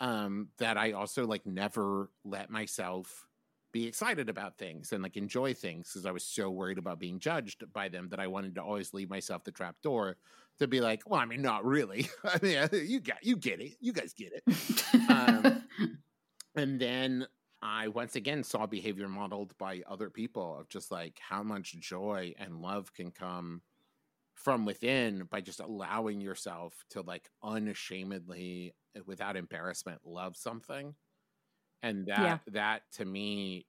[0.00, 3.26] um that I also like never let myself
[3.72, 7.18] be excited about things and like enjoy things because I was so worried about being
[7.18, 10.16] judged by them that I wanted to always leave myself the trap door
[10.58, 12.08] to be like, well, I mean, not really.
[12.24, 15.08] I mean, you got you get it, you guys get it.
[15.08, 15.62] um,
[16.56, 17.26] and then
[17.62, 22.34] I once again saw behavior modeled by other people of just like how much joy
[22.38, 23.62] and love can come
[24.34, 30.94] from within by just allowing yourself to like unashamedly eh, without embarrassment love something.
[31.82, 32.38] And that yeah.
[32.52, 33.66] that to me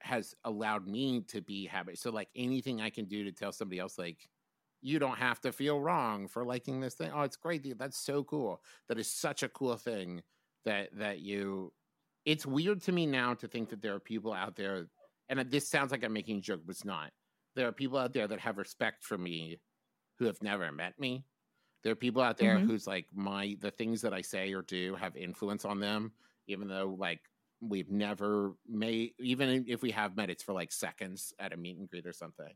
[0.00, 1.94] has allowed me to be happy.
[1.94, 4.28] So like anything i can do to tell somebody else like
[4.82, 7.12] you don't have to feel wrong for liking this thing.
[7.14, 8.62] Oh it's great that's so cool.
[8.88, 10.22] That is such a cool thing
[10.64, 11.72] that that you
[12.30, 14.86] it's weird to me now to think that there are people out there,
[15.28, 17.10] and this sounds like I'm making a joke, but it's not.
[17.56, 19.58] There are people out there that have respect for me
[20.20, 21.24] who have never met me.
[21.82, 22.68] There are people out there mm-hmm.
[22.68, 26.12] who's like my the things that I say or do have influence on them,
[26.46, 27.20] even though like
[27.60, 31.78] we've never made even if we have met, it's for like seconds at a meet
[31.78, 32.54] and greet or something.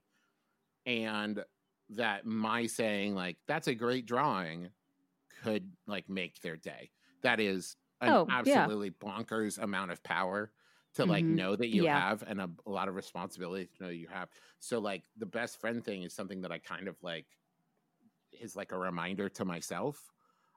[0.86, 1.42] And
[1.90, 4.68] that my saying like that's a great drawing
[5.42, 6.90] could like make their day.
[7.22, 9.08] That is an oh, absolutely yeah.
[9.08, 10.50] bonkers amount of power
[10.94, 11.34] to like mm-hmm.
[11.34, 11.98] know that you yeah.
[11.98, 14.28] have and a, a, lot of responsibility to know you have.
[14.60, 17.26] So like the best friend thing is something that I kind of like
[18.40, 20.00] is like a reminder to myself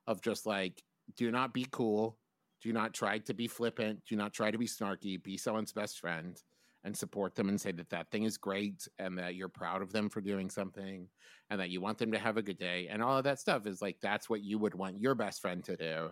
[0.06, 0.84] of just like
[1.16, 2.18] do not be cool,
[2.62, 6.00] do not try to be flippant, do not try to be snarky, be someone's best
[6.00, 6.42] friend
[6.84, 9.92] and support them and say that that thing is great and that you're proud of
[9.92, 11.08] them for doing something
[11.50, 13.66] and that you want them to have a good day and all of that stuff
[13.66, 16.10] is like that's what you would want your best friend to do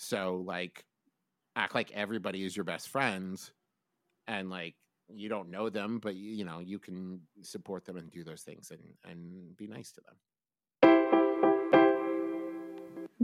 [0.00, 0.84] so like
[1.56, 3.52] act like everybody is your best friends
[4.26, 4.74] and like
[5.12, 8.40] you don't know them, but you, you know, you can support them and do those
[8.42, 10.14] things and and be nice to them.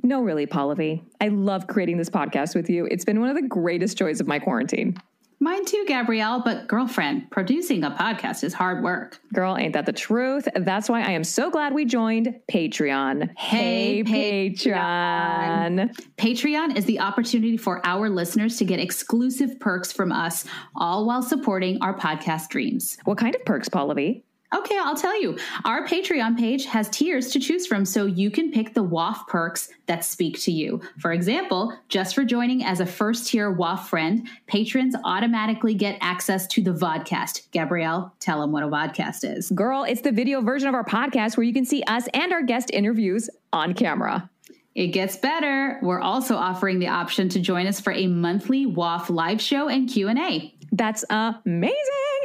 [0.02, 1.02] No, really, Pallavi.
[1.20, 2.86] I love creating this podcast with you.
[2.90, 4.98] It's been one of the greatest joys of my quarantine.
[5.38, 9.20] Mine too, Gabrielle, but girlfriend, producing a podcast is hard work.
[9.34, 10.48] Girl, ain't that the truth?
[10.54, 13.36] That's why I am so glad we joined Patreon.
[13.36, 15.94] Hey, hey Patreon.
[16.16, 21.22] Patreon is the opportunity for our listeners to get exclusive perks from us, all while
[21.22, 22.96] supporting our podcast dreams.
[23.04, 24.22] What kind of perks, Pallavi?
[24.54, 25.36] Okay, I'll tell you.
[25.64, 29.68] Our Patreon page has tiers to choose from, so you can pick the WAF perks
[29.86, 30.80] that speak to you.
[30.98, 36.46] For example, just for joining as a first tier WAF friend, patrons automatically get access
[36.48, 37.50] to the vodcast.
[37.50, 39.50] Gabrielle, tell them what a vodcast is.
[39.50, 42.42] Girl, it's the video version of our podcast where you can see us and our
[42.42, 44.30] guest interviews on camera.
[44.76, 45.80] It gets better.
[45.82, 49.88] We're also offering the option to join us for a monthly WAF live show and
[49.88, 50.54] Q&A.
[50.70, 51.74] That's amazing.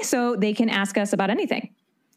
[0.02, 1.74] So they can ask us about anything.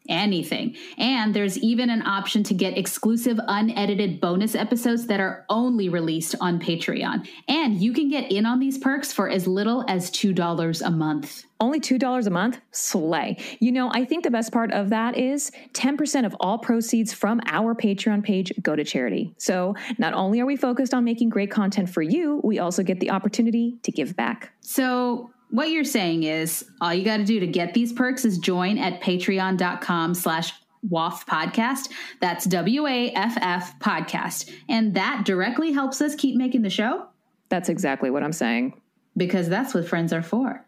[0.09, 0.75] Anything.
[0.97, 6.35] And there's even an option to get exclusive unedited bonus episodes that are only released
[6.41, 7.27] on Patreon.
[7.47, 11.43] And you can get in on these perks for as little as $2 a month.
[11.59, 12.59] Only $2 a month?
[12.71, 13.37] Slay.
[13.59, 17.39] You know, I think the best part of that is 10% of all proceeds from
[17.45, 19.33] our Patreon page go to charity.
[19.37, 22.99] So not only are we focused on making great content for you, we also get
[22.99, 24.51] the opportunity to give back.
[24.59, 28.37] So what you're saying is all you got to do to get these perks is
[28.37, 30.53] join at patreon.com slash
[30.89, 31.89] WAFF podcast.
[32.21, 34.51] That's W A F F podcast.
[34.69, 37.07] And that directly helps us keep making the show
[37.49, 38.79] That's exactly what I'm saying.
[39.17, 40.65] because that's what friends are for.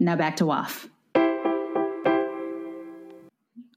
[0.00, 0.88] Now back to WAFF.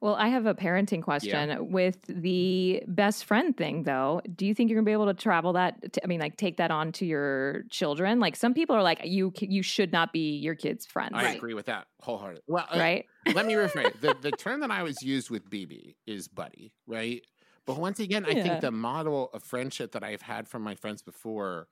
[0.02, 4.20] Well, I have a parenting question with the best friend thing, though.
[4.36, 5.94] Do you think you're gonna be able to travel that?
[5.94, 8.20] To, I mean, like take that on to your children?
[8.20, 11.36] Like some people are like, you you should not be your kid's friend, I Right.
[11.36, 12.44] agree with that wholeheartedly.
[12.48, 13.06] Well, uh, right?
[13.34, 14.00] let me rephrase.
[14.00, 17.26] The, the term that I was used with Bebe is buddy, right?
[17.66, 21.02] But once again, I think the model of friendship that I've had from my friends
[21.02, 21.68] before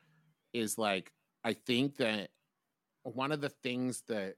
[0.53, 1.13] is like,
[1.43, 2.31] I think that
[3.03, 4.35] one of the things that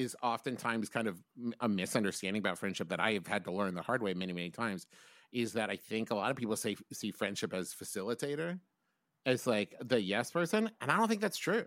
[0.00, 1.22] is oftentimes kind of
[1.60, 4.50] a misunderstanding about friendship that I have had to learn the hard way many, many
[4.50, 4.86] times
[5.32, 8.60] is that I think a lot of people say see friendship as facilitator,
[9.26, 11.66] as like the yes person, and I don't think that's true.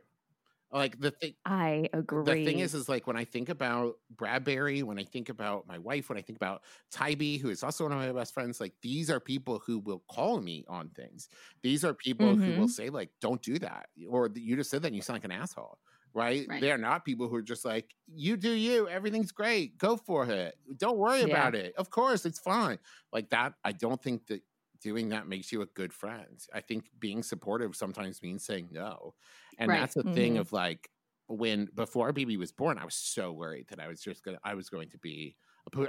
[0.71, 2.21] Like the thing, I agree.
[2.25, 5.77] the thing is, is like when I think about Bradbury, when I think about my
[5.77, 8.75] wife, when I think about Tybee, who is also one of my best friends, like
[8.81, 11.27] these are people who will call me on things.
[11.63, 12.69] These are people who will Mhm.
[12.69, 13.89] say, like, don't do that.
[14.07, 15.79] Or you just said that and you sound like an asshole.
[16.13, 16.47] Right?
[16.47, 16.59] Right.
[16.59, 20.55] They're not people who are just like, you do you, everything's great, go for it.
[20.77, 21.23] Don't worry Yeah.
[21.23, 21.73] about it.
[21.75, 22.77] Of course, it's fine.
[23.11, 24.43] Like that, I don't think that
[24.79, 26.39] doing that makes you a good friend.
[26.53, 29.15] I think being supportive sometimes means saying no.
[29.57, 29.73] And Right.
[29.73, 30.37] that's the thing Mhm.
[30.37, 30.89] of like
[31.27, 34.53] when before Bebe was born, I was so worried that I was just gonna I
[34.53, 35.35] was going to be a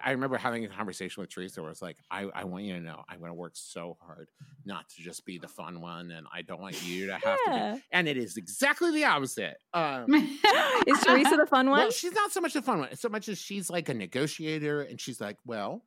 [0.02, 2.80] I remember having a conversation with Teresa where it's like, I, I want you to
[2.80, 4.28] know I'm gonna work so hard
[4.64, 7.74] not to just be the fun one and I don't want you to have to
[7.74, 9.56] be and it is exactly the opposite.
[9.72, 10.14] Um
[10.86, 11.80] Is Teresa the fun one?
[11.80, 14.82] well, she's not so much the fun one, so much as she's like a negotiator,
[14.82, 15.82] and she's like, "Well,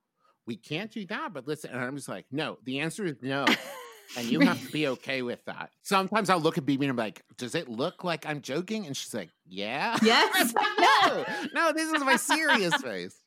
[0.46, 3.46] we can't do that." But listen, and I'm just like, "No, the answer is no."
[4.18, 5.70] and you have to be okay with that.
[5.84, 8.96] Sometimes I'll look at Bebe and I'm like, "Does it look like I'm joking?" And
[8.96, 10.54] she's like, "Yeah." Yes.
[10.80, 13.20] no, no, this is my serious face.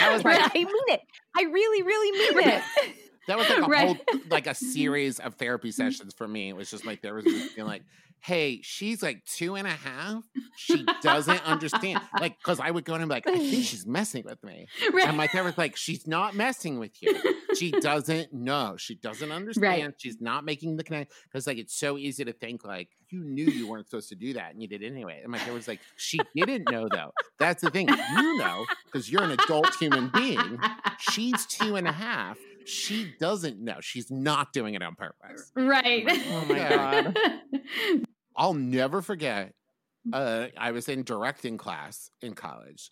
[0.00, 1.00] That was Right, like I mean it.
[1.36, 2.62] I really, really mean it.
[3.26, 3.86] that was like a Right.
[3.86, 5.82] whole like a series of therapy mm-hmm.
[5.88, 6.48] sessions for me.
[6.48, 7.82] It was just like there was being like,
[8.20, 10.24] "Hey, she's like two and a half.
[10.56, 13.86] She doesn't understand." Like, because I would go in and be like, "I think she's
[13.86, 15.06] messing with me," Right.
[15.06, 17.14] and my therapist like, "She's not messing with you.
[17.56, 18.74] She doesn't know.
[18.76, 19.94] She doesn't understand.
[19.98, 23.44] She's not making the connection." Because like it's so easy to think like you knew
[23.44, 25.20] you weren't supposed to do that and you did anyway.
[25.22, 27.12] And my therapist was like, "She didn't know though.
[27.38, 27.88] That's the thing.
[27.88, 30.58] You know because you're an adult human being."
[30.98, 32.38] She's two and a half.
[32.68, 33.76] She doesn't know.
[33.80, 35.50] She's not doing it on purpose.
[35.54, 36.04] right.
[36.08, 37.02] Oh my Yeah.
[37.02, 37.18] god.
[38.36, 39.52] I'll never forget.
[40.12, 42.90] Uh, I was in directing class in college,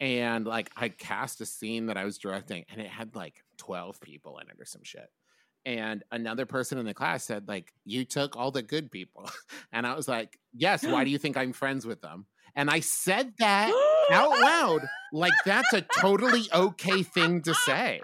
[0.00, 4.00] and like I cast a scene that I was directing, and it had like twelve
[4.00, 5.08] people in it or some shit.
[5.66, 9.28] And another person in the class said, like, you took all the good people.
[9.72, 12.24] And I was like, yes, why do you think I'm friends with them?
[12.54, 13.70] And I said that
[14.10, 14.80] out loud
[15.12, 18.00] like that's a totally okay thing to say.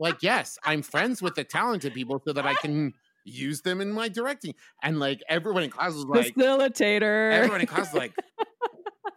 [0.00, 3.92] Like, yes, I'm friends with the talented people so that I can use them in
[3.92, 4.54] my directing.
[4.82, 7.32] And like everyone in class was like, Facilitator.
[7.32, 8.14] everyone in class was like,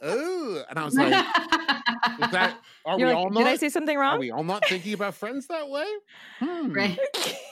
[0.02, 3.48] oh, and I was like, is that are You're we like, all Did?
[3.48, 5.88] I say something wrong are we all not thinking about friends that way?
[6.40, 6.74] Hmm.
[6.74, 7.00] right.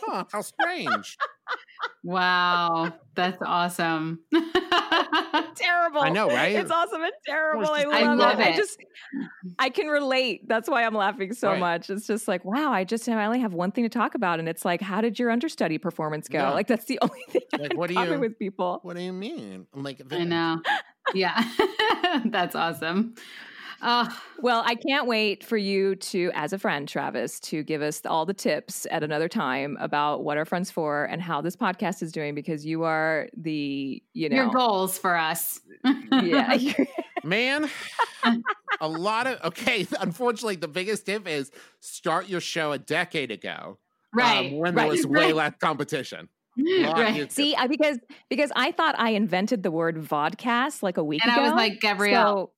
[0.03, 1.17] Huh, how strange.
[2.03, 2.93] Wow.
[3.15, 4.19] That's awesome.
[5.55, 6.01] terrible.
[6.01, 6.55] I know, right?
[6.55, 7.67] It's awesome and terrible.
[7.69, 8.47] I love, I love it.
[8.47, 8.77] I just,
[9.59, 10.47] I can relate.
[10.47, 11.59] That's why I'm laughing so Right.
[11.59, 11.89] much.
[11.89, 14.47] It's just like, wow, I just I only have one thing to talk about, and
[14.47, 16.39] it's like, how did your understudy performance go?
[16.39, 16.51] Yeah.
[16.51, 18.79] Like that's the only thing Like, I'm what do talking you- with people.
[18.83, 19.67] What do you mean?
[19.73, 20.61] I'm like, I know.
[21.15, 21.43] Yeah.
[22.25, 23.15] That's awesome.
[23.83, 24.07] Oh,
[24.39, 28.25] Well, I can't wait for you to, as a friend, Travis, to give us all
[28.25, 32.11] the tips at another time about what our friends for and how this podcast is
[32.11, 35.59] doing because you are the, you know, your goals for us.
[36.11, 36.57] yeah,
[37.23, 37.69] Man,
[38.79, 39.85] a lot of okay.
[39.99, 43.77] Unfortunately, the biggest tip is start your show a decade ago, um,
[44.13, 44.53] right.
[44.53, 46.29] when there right, was way right, less competition.
[46.57, 47.31] Right.
[47.31, 47.97] See, I, because
[48.29, 51.41] because I thought I invented the word vodcast like a week And ago.
[51.41, 52.51] And I was like, Gabrielle.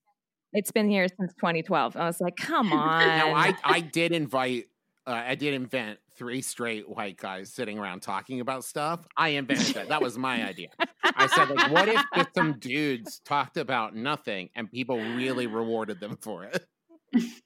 [0.54, 1.98] So it's been here since 2012.
[1.98, 3.08] I was like, come on.
[3.08, 4.66] Now, I I did invite,
[5.08, 9.08] uh, I did invent three straight white guys sitting around talking about stuff.
[9.18, 9.90] I invented that.
[9.90, 10.70] That was my idea.
[11.04, 16.00] I said, like, what if just some dudes talked about nothing and people really rewarded
[16.00, 16.66] them for it?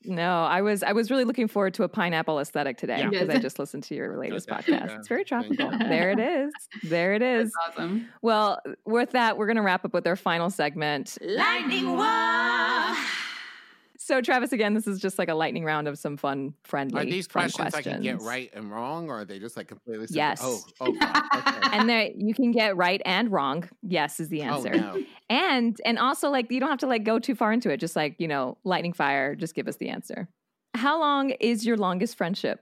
[0.06, 3.10] No, I was I was really looking forward to a pineapple aesthetic today Yeah.
[3.10, 4.62] because I just listened to your latest Okay.
[4.62, 4.88] podcast.
[4.88, 4.96] Yeah.
[4.98, 5.78] It's very Thank tropical.
[5.90, 6.54] there it is.
[6.84, 7.52] There it is.
[7.66, 8.08] That's awesome.
[8.22, 11.18] Well, with that, we're going to wrap up with our final segment.
[11.22, 12.77] Lightning Wall.
[14.08, 17.04] So, Travis, again, this is just like a lightning round of some fun, friendly Are
[17.04, 20.08] these fun questions, I can get right and wrong, or are they just like completely?
[20.08, 20.16] simple?
[20.16, 20.40] Yes.
[20.42, 21.60] Oh, oh, Okay.
[21.74, 23.68] And there, you can get right and wrong.
[23.82, 24.70] Yes is the oh answer.
[24.70, 25.04] no.
[25.30, 27.82] And and also like you don't have to like go too far into it.
[27.82, 29.36] Just like you know, lightning fire.
[29.36, 30.30] Just give us the answer.
[30.74, 32.62] How long is your longest friendship?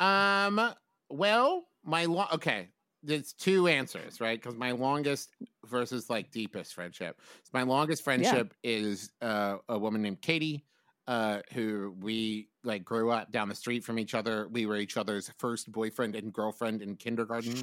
[0.00, 0.74] Um.
[1.10, 2.26] Well, my long.
[2.32, 2.70] Okay,
[3.04, 4.42] there's two answers, right?
[4.42, 5.30] Because my longest
[5.66, 7.20] versus like deepest friendship.
[7.44, 10.64] So my longest friendship is uh, a woman named Katie,
[11.06, 14.48] uh, who we like grew up down the street from each other.
[14.48, 17.56] We were each other's first boyfriend and girlfriend in kindergarten.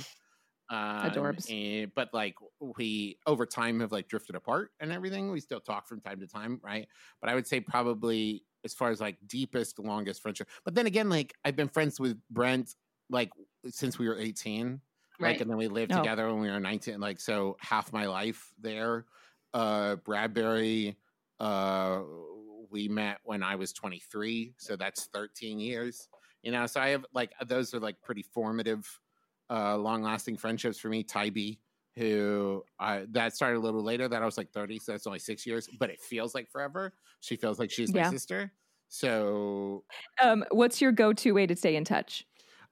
[0.71, 1.49] Um, Adorbs.
[1.49, 5.31] and- but like we over time have like drifted apart and everything.
[5.31, 6.87] We still talk from time to time, right?
[7.21, 10.47] But I would say probably as far as like deepest, longest friendship.
[10.65, 12.75] But then again, like I've been friends with Brent
[13.09, 13.31] like
[13.69, 14.79] since we were 18.
[15.19, 15.31] Right.
[15.31, 15.97] Like and then we lived Oh.
[15.97, 16.99] together when we were 19.
[16.99, 19.05] Like so half my life there.
[19.55, 20.97] Uh Bradbury,
[21.39, 22.01] uh
[22.69, 26.09] we met when I was 23, so that's 13 years.
[26.41, 28.99] You know, so I have like those are like pretty formative
[29.49, 31.03] uh long lasting friendships for me.
[31.03, 31.55] Tybee,
[31.95, 35.19] who uh, that started a little later, that I was like 30, so that's only
[35.19, 36.93] six years, but it feels like forever.
[37.19, 38.53] She feels like she's my sister.
[38.87, 39.85] So
[40.21, 42.25] Um, what's your go-to way to stay in touch?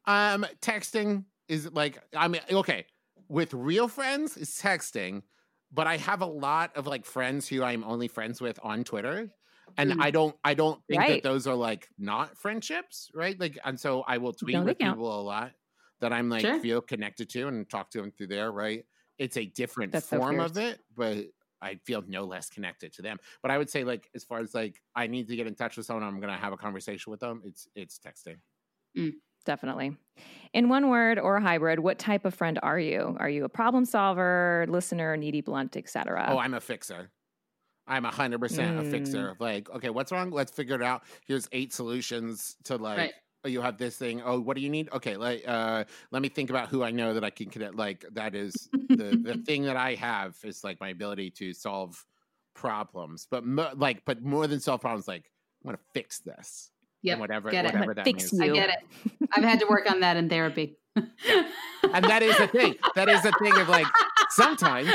[0.06, 2.86] um texting is like I mean okay,
[3.28, 5.24] with real friends is texting,
[5.72, 9.32] but I have a lot of like friends who I'm only friends with on Twitter.
[9.78, 10.00] And Mm.
[10.00, 11.08] I don't I don't think Right.
[11.08, 13.40] that those are like not friendships, right?
[13.40, 15.54] Like and so I will tweet they with people a lot
[16.00, 16.62] that I'm like Sure.
[16.62, 18.86] feel connected to and talk to them through there, right?
[19.18, 21.28] It's a different That's so form of it, but
[21.62, 23.18] I feel no less connected to them.
[23.42, 25.78] But I would say like as far as like I need to get in touch
[25.78, 27.42] with someone, I'm gonna have a conversation with them.
[27.46, 28.42] It's it's texting.
[29.46, 29.96] Definitely.
[30.54, 33.16] In one word or a hybrid, what type of friend are you?
[33.20, 36.26] Are you a problem solver, listener, needy, blunt, etc.?
[36.28, 37.12] Oh, I'm a fixer.
[37.88, 38.92] I'm a hundred percent a Mm.
[38.92, 39.36] fixer.
[39.40, 40.32] Like, okay, what's wrong?
[40.32, 41.04] Let's figure it out.
[41.26, 42.98] Here's eight solutions to like.
[42.98, 43.14] Right.
[43.46, 44.22] Oh, you have this thing.
[44.26, 44.90] Oh, what do you need?
[44.92, 47.76] Okay, like, uh, let me think about who I know that I can connect.
[47.76, 52.04] Like, that is the the thing that I have is like my ability to solve
[52.56, 53.28] problems.
[53.30, 55.32] But mo- like, but more than solve problems, like
[55.64, 56.72] I'm gonna fix this.
[57.04, 57.14] Yep.
[57.14, 58.44] And whatever, get whatever gonna that fix means.
[58.48, 58.52] you.
[58.54, 59.30] I get it.
[59.34, 60.76] I've had to work on that in therapy.
[60.96, 62.76] And that is the thing.
[62.96, 63.86] That is the thing of like
[64.32, 64.90] sometimes,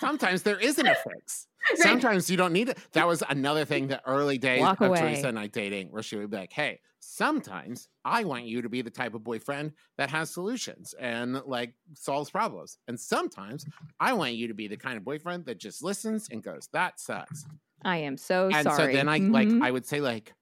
[0.00, 1.46] sometimes there isn't a fix.
[1.74, 2.78] Sometimes you don't need it.
[2.92, 5.00] That was another thing the early days Walk of away.
[5.00, 8.68] Teresa and I dating, where she would be like, "Hey, sometimes I want you to
[8.68, 13.66] be the type of boyfriend that has solutions and like solves problems, and sometimes
[14.00, 17.00] I want you to be the kind of boyfriend that just listens and goes, that
[17.00, 17.46] sucks."
[17.84, 18.84] I am so and sorry.
[18.84, 19.60] And so then I like Mhm.
[19.60, 20.34] I would say like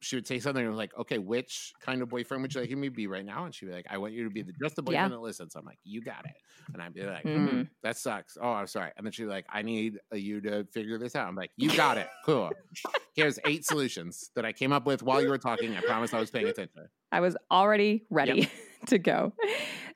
[0.00, 2.70] she would say something and was like, okay, which kind of boyfriend would you like
[2.70, 3.44] me to be right now?
[3.44, 5.16] And she'd be like, I want you to be the, just the boyfriend Yeah.
[5.16, 5.56] that listens.
[5.56, 6.36] I'm like, you got it.
[6.72, 7.48] And I'd be like, Mhm.
[7.50, 8.36] "Hmm, that sucks.
[8.40, 8.92] Oh, I'm sorry.
[8.96, 11.26] And then she'd be like, I need uh, you to figure this out.
[11.26, 12.08] I'm like, you got it.
[12.24, 12.50] Cool.
[13.14, 15.76] Here's eight solutions that I came up with while you were talking.
[15.76, 16.88] I promise I was paying attention.
[17.10, 18.48] I was already ready
[18.86, 19.32] to go.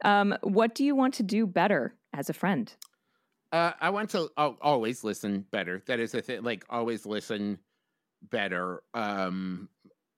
[0.04, 2.74] Um, what do you want to do better as a friend?
[3.52, 5.82] Uh, I want to al- always listen better.
[5.86, 6.42] That is a thing.
[6.42, 7.58] Like always listen
[8.30, 8.82] better.
[8.94, 9.68] Um,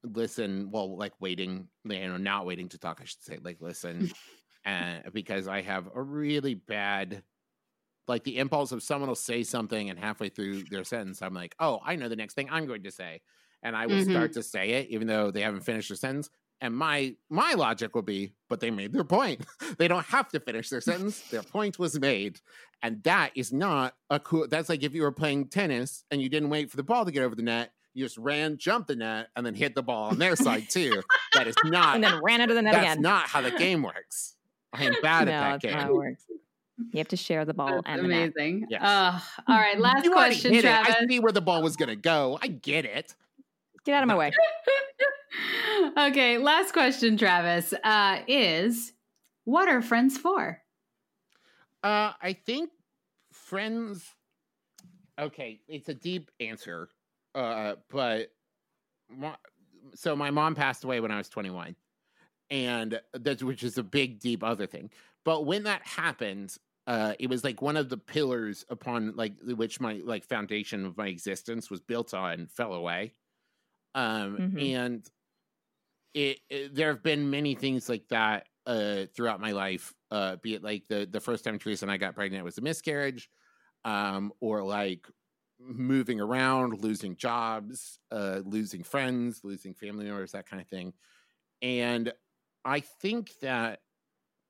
[0.05, 0.71] listen.
[0.71, 1.69] Well, like waiting.
[1.85, 3.01] You know, not waiting to talk.
[3.01, 3.39] I should say.
[3.43, 4.11] Like listen,
[4.65, 7.23] and because I have a really bad.
[8.07, 11.55] Like the impulse of someone will say something, and halfway through their sentence, I'm like,
[11.59, 13.23] "Oh, I know the next thing I'm going to say,"
[13.63, 14.11] and I will Mhm.
[14.11, 16.29] start to say it, even though they haven't finished their sentence.
[16.61, 19.45] And my my logic will be, but they made their point.
[19.79, 21.23] they don't have to finish their sentence.
[21.31, 22.41] Their point was made.
[22.83, 26.29] And that is not a cool that's like if you were playing tennis and you
[26.29, 28.97] didn't wait for the ball to get over the net, you just ran, jumped the
[28.97, 31.03] net, and then hit the ball on their side too.
[31.35, 32.83] That is not And then ran into the net again.
[32.85, 33.03] that's again.
[33.03, 34.35] not how the game works.
[34.73, 36.17] I am bad no, at that that's not how game.
[36.93, 38.33] You have to share the ball That's and the net.
[38.37, 38.67] amazing.
[38.69, 38.83] Yes.
[38.83, 40.69] Uh, all right, last You question, hit it.
[40.69, 40.95] Travis.
[41.01, 42.37] I see where the ball was gonna go.
[42.43, 43.15] I get it.
[43.85, 44.33] Get out of my way.
[45.99, 47.73] okay, last question, Travis.
[47.85, 48.93] Uh, is
[49.45, 50.61] what are friends for?
[51.83, 52.71] Uh, I think
[53.33, 54.05] friends.
[55.19, 56.89] Okay, it's a deep answer,
[57.35, 58.31] uh, but
[59.95, 61.77] so my mom passed away when I was 21,
[62.51, 64.91] and that's which is a big, deep other thing.
[65.25, 66.57] But when that happened,
[66.87, 70.97] uh, it was like one of the pillars upon like which my like foundation of
[70.97, 73.15] my existence was built on fell away.
[73.95, 74.59] Um, Mhm.
[74.59, 75.09] and
[76.15, 80.55] it, it there have been many things like that uh throughout my life uh be
[80.55, 83.29] it like the the first time Teresa and I got pregnant was a miscarriage
[83.85, 85.09] um or like
[85.61, 90.93] moving around, losing jobs, uh, losing friends, losing family members, that kind of thing.
[91.63, 92.13] And
[92.65, 93.81] I think that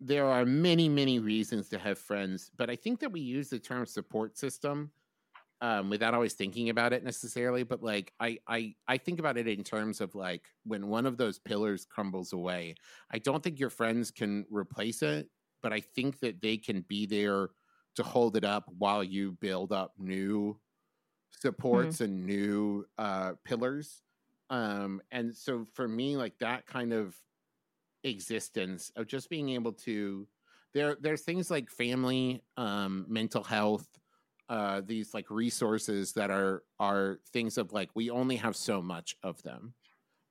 [0.00, 3.58] there are many, many reasons to have friends, but I think that we use the
[3.58, 4.90] term support system
[5.60, 7.62] um, without always thinking about it necessarily.
[7.62, 11.16] But like, I, I, I think about it in terms of like when one of
[11.16, 12.74] those pillars crumbles away.
[13.10, 15.28] I don't think your friends can replace it,
[15.62, 17.50] but I think that they can be there
[17.96, 20.58] to hold it up while you build up new
[21.40, 22.04] supports mm-hmm.
[22.04, 24.02] and new uh, pillars.
[24.50, 27.16] Um, and so for me, like that kind of
[28.02, 30.26] existence of just being able to
[30.74, 33.86] there there's things like family, um, mental health,
[34.48, 39.16] uh, these like resources that are are things of like we only have so much
[39.22, 39.74] of them.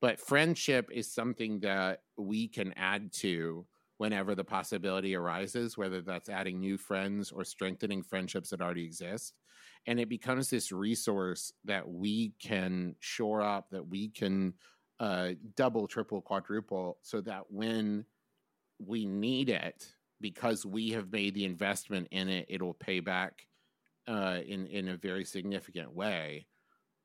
[0.01, 3.65] But friendship is something that we can add to
[3.97, 9.33] whenever the possibility arises, whether that's adding new friends or strengthening friendships that already exist
[9.85, 14.53] and it becomes this resource that we can shore up that we can
[14.99, 18.05] uh, double triple quadruple so that when
[18.79, 23.47] we need it because we have made the investment in it it'll pay back
[24.07, 26.45] uh, in in a very significant way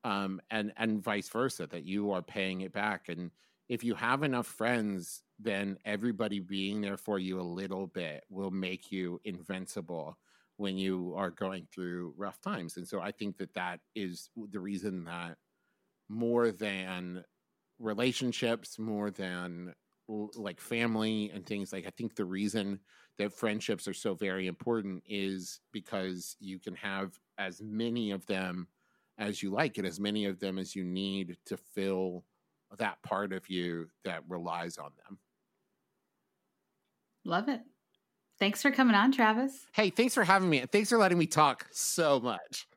[0.03, 3.09] um, and and vice versa that you are paying it back.
[3.09, 3.31] And
[3.67, 8.51] if you have enough friends then everybody being there for you a little bit will
[8.51, 10.17] make you invincible
[10.59, 12.75] when you are going through rough times.
[12.75, 15.37] And so I think that that is the reason that
[16.09, 17.23] more than
[17.79, 19.73] relationships, more than
[20.09, 22.81] like family and things like I think the reason
[23.17, 28.67] that friendships are so very important is because you can have as many of them
[29.17, 32.25] as you like and as many of them as you need to fill
[32.77, 35.17] that part of you that relies on them.
[37.23, 37.61] Love it.
[38.39, 39.65] Thanks for coming on, Travis.
[39.73, 40.59] Hey, thanks for having me.
[40.59, 42.67] and Thanks for letting me talk so much.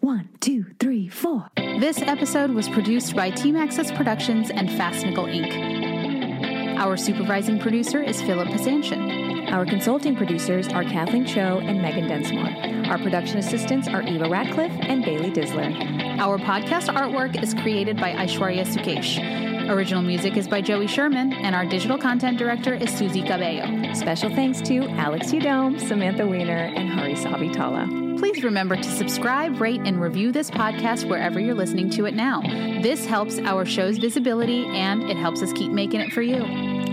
[0.00, 1.48] One, two, three, four.
[1.56, 6.78] This episode was produced by Team Access Productions and Fast Nickel Inc.
[6.78, 9.50] Our supervising producer is Philip Pasanshin.
[9.52, 12.88] Our consulting producers are Kathleen Cho and Megan Densmore.
[12.88, 16.18] Our production assistants are Eva Ratcliffe and Bailey Disler.
[16.18, 19.53] Our podcast artwork is created by Aishwarya Sukesh.
[19.68, 23.94] Original music is by Joey Sherman, and our digital content director is Susie Cabello.
[23.94, 28.18] Special thanks to Alex Udome, Samantha Weiner, and Hari Sabitala.
[28.18, 32.42] Please remember to subscribe, rate, and review this podcast wherever you're listening to it now.
[32.82, 36.42] This helps our show's visibility and it helps us keep making it for you.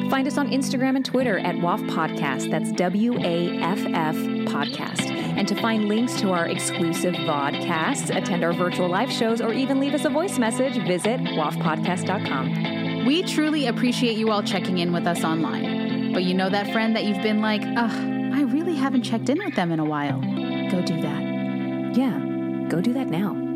[0.10, 2.50] Find us on Instagram and Twitter at WAFF Podcast.
[2.52, 4.16] That's W A F F
[4.52, 5.10] Podcast.
[5.10, 9.80] And to find links to our exclusive vodcasts, attend our virtual live shows, or even
[9.80, 13.06] leave us a voice message, visit waffpodcast.com.
[13.06, 16.14] We truly appreciate you all checking in with us online.
[16.14, 17.91] But you know that friend that you've been like, ugh,
[18.34, 20.20] I really haven't checked in with them in a while.
[20.20, 21.95] Go do that.
[21.95, 23.51] Yeah, go do that now.